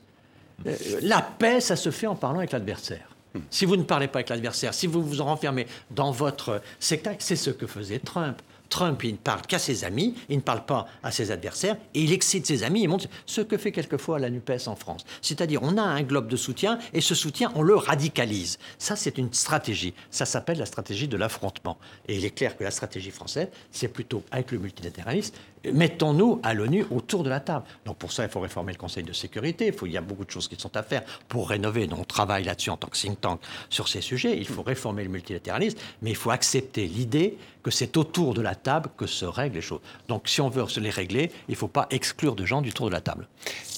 [0.68, 3.16] Euh, la paix, ça se fait en parlant avec l'adversaire.
[3.50, 7.36] Si vous ne parlez pas avec l'adversaire, si vous vous renfermez dans votre secteur, c'est
[7.36, 8.42] ce que faisait Trump.
[8.72, 12.02] Trump, il ne parle qu'à ses amis, il ne parle pas à ses adversaires, et
[12.02, 15.06] il excite ses amis, il montre ce que fait quelquefois la NUPES en France.
[15.22, 18.58] C'est-à-dire, on a un globe de soutien, et ce soutien, on le radicalise.
[18.80, 19.94] Ça, c'est une stratégie.
[20.10, 21.78] Ça s'appelle la stratégie de l'affrontement.
[22.08, 25.36] Et il est clair que la stratégie française, c'est plutôt avec le multilatéralisme,
[25.72, 27.66] mettons-nous à l'ONU autour de la table.
[27.86, 30.02] Donc pour ça, il faut réformer le Conseil de sécurité, il, faut, il y a
[30.02, 32.88] beaucoup de choses qui sont à faire pour rénover, donc on travaille là-dessus en tant
[32.88, 36.88] que think tank sur ces sujets, il faut réformer le multilatéralisme, mais il faut accepter
[36.88, 39.82] l'idée que c'est autour de la table que se règlent les choses.
[40.08, 42.74] Donc si on veut se les régler, il ne faut pas exclure de gens du
[42.74, 43.28] tour de la table.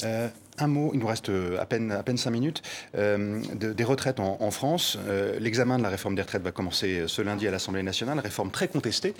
[0.03, 0.27] Euh,
[0.59, 2.61] un mot, il nous reste euh, à peine, à peine cinq minutes,
[2.95, 4.99] euh, des retraites en, France.
[5.39, 8.67] L'examen de la réforme des retraites va commencer ce lundi à l'Assemblée nationale, réforme très
[8.67, 9.15] contestée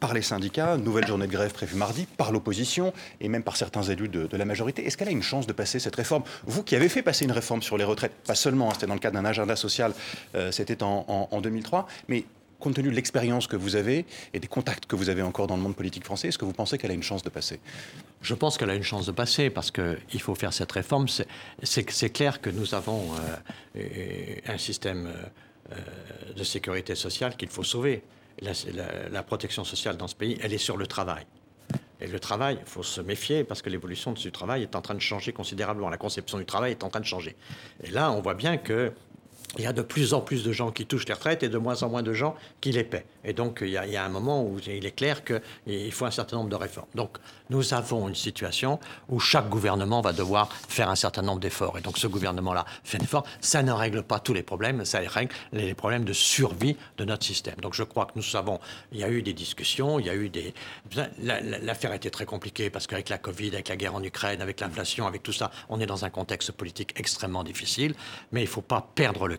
[0.00, 3.82] par les syndicats, nouvelle journée de grève prévue mardi, par l'opposition et même par certains
[3.82, 4.86] élus de, la majorité.
[4.86, 6.22] Est-ce qu'elle a une chance de passer cette réforme?
[6.46, 8.94] Vous qui avez fait passer une réforme sur les retraites, pas seulement, hein, c'était dans
[8.94, 9.92] le cadre d'un agenda social,
[10.50, 12.24] c'était en, en 2003, mais
[12.58, 15.56] compte tenu de l'expérience que vous avez et des contacts que vous avez encore dans
[15.56, 17.60] le monde politique français, est-ce que vous pensez qu'elle a une chance de passer?
[18.22, 21.06] Je pense qu'elle a une chance de passer parce qu'il faut faire cette réforme.
[21.62, 23.10] C'est clair que nous avons
[23.76, 25.08] euh, un système
[25.72, 25.76] euh,
[26.36, 28.02] de sécurité sociale qu'il faut sauver.
[28.40, 28.52] La,
[29.10, 31.26] la, protection sociale dans ce pays, elle est sur le travail.
[32.00, 34.94] Et le travail, il faut se méfier parce que l'évolution du travail est en train
[34.94, 35.88] de changer considérablement.
[35.88, 37.34] La conception du travail est en train de changer.
[37.82, 38.92] Et là, on voit bien que
[39.58, 41.58] il y a de plus en plus de gens qui touchent les retraites et de
[41.58, 43.04] moins en moins de gens qui les paient.
[43.24, 46.36] Et donc, il y a, un moment où il est clair qu'il faut un certain
[46.36, 46.88] nombre de réformes.
[46.94, 47.18] Donc,
[47.50, 48.78] nous avons une situation
[49.08, 51.76] où chaque gouvernement va devoir faire un certain nombre d'efforts.
[51.78, 53.24] Et donc, ce gouvernement-là fait un effort.
[53.40, 57.24] Ça ne règle pas tous les problèmes, ça règle les problèmes de survie de notre
[57.24, 57.56] système.
[57.56, 58.60] Donc, je crois que nous savons,
[58.92, 60.54] il y a eu des discussions, il y a eu des...
[61.62, 65.06] L'affaire était très compliquée parce qu'avec la Covid, avec la guerre en Ukraine, avec l'inflation,
[65.06, 67.94] avec tout ça, on est dans un contexte politique extrêmement difficile.
[68.30, 69.36] Mais il ne faut pas perdre le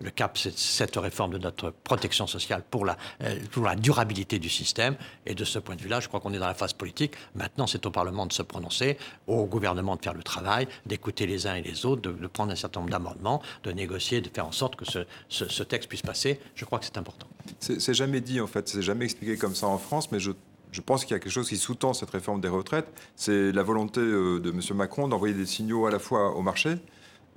[0.00, 4.38] Le cap, c'est cette réforme de notre protection sociale pour la, euh, pour la durabilité
[4.38, 4.96] du système.
[5.26, 7.14] Et de ce point de vue-là, je crois qu'on est dans la phase politique.
[7.34, 11.46] Maintenant, c'est au Parlement de se prononcer, au gouvernement de faire le travail, d'écouter les
[11.46, 14.52] uns et les autres, de, prendre un certain nombre d'amendements, de négocier, de faire en
[14.52, 16.40] sorte que ce, texte puisse passer.
[16.54, 17.26] Je crois que c'est important.
[17.60, 18.68] C'est jamais dit, en fait.
[18.68, 20.32] C'est jamais expliqué comme ça en France, mais je
[20.72, 22.88] je pense qu'il y a quelque chose qui sous-tend cette réforme des retraites.
[23.14, 24.60] C'est la volonté euh, de M.
[24.74, 26.78] Macron d'envoyer des signaux à la fois au marché,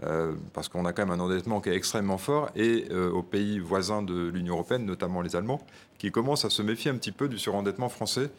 [0.03, 3.23] euh, parce qu'on a quand même un endettement qui est extrêmement fort, et euh, aux
[3.23, 5.61] pays voisins de l'Union européenne, notamment les Allemands,
[5.97, 8.29] qui commencent à se méfier un petit peu du surendettement français,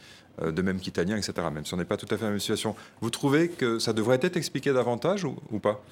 [0.41, 2.31] euh, de même qu'Italien, etc., même si on n'est pas tout à fait dans la
[2.31, 2.77] même situation.
[3.01, 5.83] Vous trouvez que ça devrait être expliqué davantage ou, pas?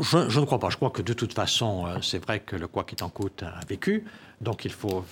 [0.00, 0.70] Je, ne crois pas.
[0.70, 3.60] Je crois que de toute façon, c'est vrai que le quoi qu'il en coûte a
[3.68, 4.04] vécu.
[4.44, 5.04] Donc il faut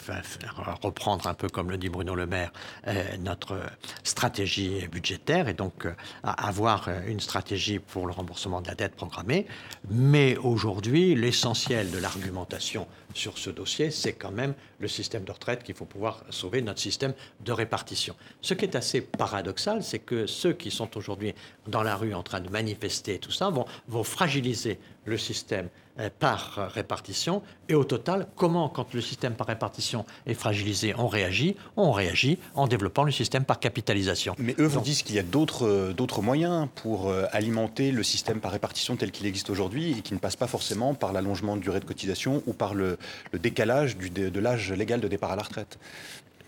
[0.82, 2.52] reprendre un peu, comme le dit Bruno Le Maire,
[2.86, 3.58] euh, notre
[4.04, 9.46] stratégie budgétaire et donc euh, avoir une stratégie pour le remboursement de la dette programmée.
[9.90, 15.62] Mais aujourd'hui, l'essentiel de l'argumentation sur ce dossier, c'est quand même le système de retraite
[15.62, 18.14] qu'il faut pouvoir sauver, notre système de répartition.
[18.42, 21.34] Ce qui est assez paradoxal, c'est que ceux qui sont aujourd'hui
[21.66, 26.70] dans la rue en train de manifester tout ça vont, fragiliser le système euh, par
[26.74, 27.42] répartition.
[27.68, 31.56] Et au total, comment, quand le système par répartition est fragilisé, on réagit?
[31.76, 34.34] On réagit en développant le système par capitalisation.
[34.38, 35.22] Mais eux vous disent qu'il y a
[35.62, 40.02] euh, d'autres moyens pour euh, alimenter le système par répartition tel qu'il existe aujourd'hui et
[40.02, 42.98] qui ne passe pas forcément par l'allongement de durée de cotisation ou par le,
[43.32, 45.78] décalage de l'âge légal de départ à la retraite.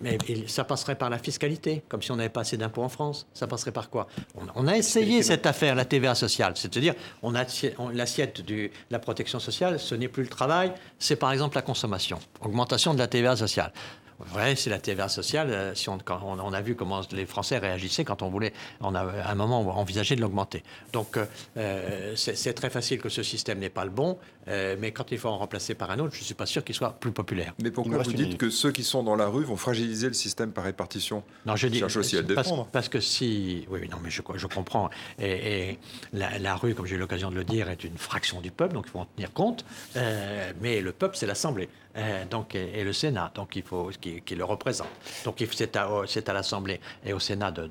[0.00, 3.26] Mais ça passerait par la fiscalité, comme si on n'avait pas assez d'impôts en France.
[3.32, 4.06] Ça passerait par quoi?
[4.54, 6.52] On, a essayé cette affaire, la TVA sociale.
[6.56, 7.44] C'est-à-dire, on a
[7.92, 12.18] l'assiette de la protection sociale, ce n'est plus le travail, c'est par exemple la consommation.
[12.40, 13.72] Augmentation de la TVA sociale.
[14.18, 15.50] Vrai, c'est la TVA sociale.
[15.50, 19.00] Euh, si on, on, a vu comment les Français réagissaient quand on voulait, on a
[19.00, 20.62] à un moment envisagé de l'augmenter.
[20.92, 21.26] Donc, euh,
[21.56, 25.28] euh, c'est très facile que ce système n'est pas le bon, mais quand il faut
[25.28, 27.54] en remplacer par un autre, je ne suis pas sûr qu'il soit plus populaire.
[27.62, 30.52] Mais pourquoi vous dites que ceux qui sont dans la rue vont fragiliser le système
[30.52, 32.68] par répartition Non, je dis cherche aussi à le défendre.
[32.72, 34.90] Parce, que si, oui, non, mais je, je comprends.
[35.18, 35.78] Et,
[36.12, 38.74] la, la, rue, comme j'ai eu l'occasion de le dire, est une fraction du peuple,
[38.74, 39.64] donc il faut en tenir compte.
[40.60, 41.68] mais le peuple, c'est l'Assemblée.
[41.96, 44.88] Euh, donc, et, le Sénat, donc il faut qui, le représente.
[45.24, 47.68] Donc c'est à, à l'Assemblée et au Sénat de,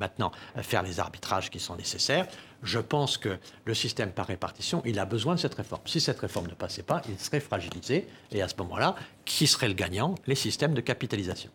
[0.00, 2.26] maintenant faire les arbitrages qui sont nécessaires
[2.62, 5.82] je pense que le système par répartition, il a besoin de cette réforme.
[5.86, 8.06] Si cette réforme ne passait pas, il serait fragilisé.
[8.30, 8.94] Et à ce moment-là,
[9.24, 10.14] qui serait le gagnant?
[10.26, 11.50] Les systèmes de capitalisation.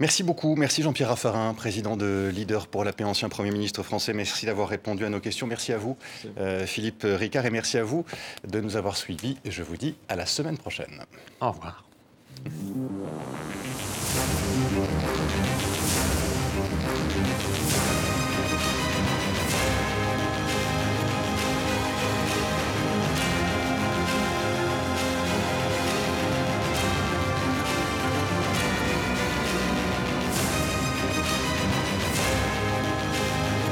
[0.00, 0.56] Merci beaucoup.
[0.56, 4.12] Merci Jean-Pierre Raffarin, président de Leader pour la paix, ancien Premier ministre français.
[4.12, 5.46] Merci d'avoir répondu à nos questions.
[5.46, 5.96] Merci à vous,
[6.38, 8.04] euh, Philippe Ricard, et merci à vous
[8.46, 9.36] de nous avoir suivis.
[9.44, 11.04] Je vous dis à la semaine prochaine.
[11.40, 11.84] Au revoir.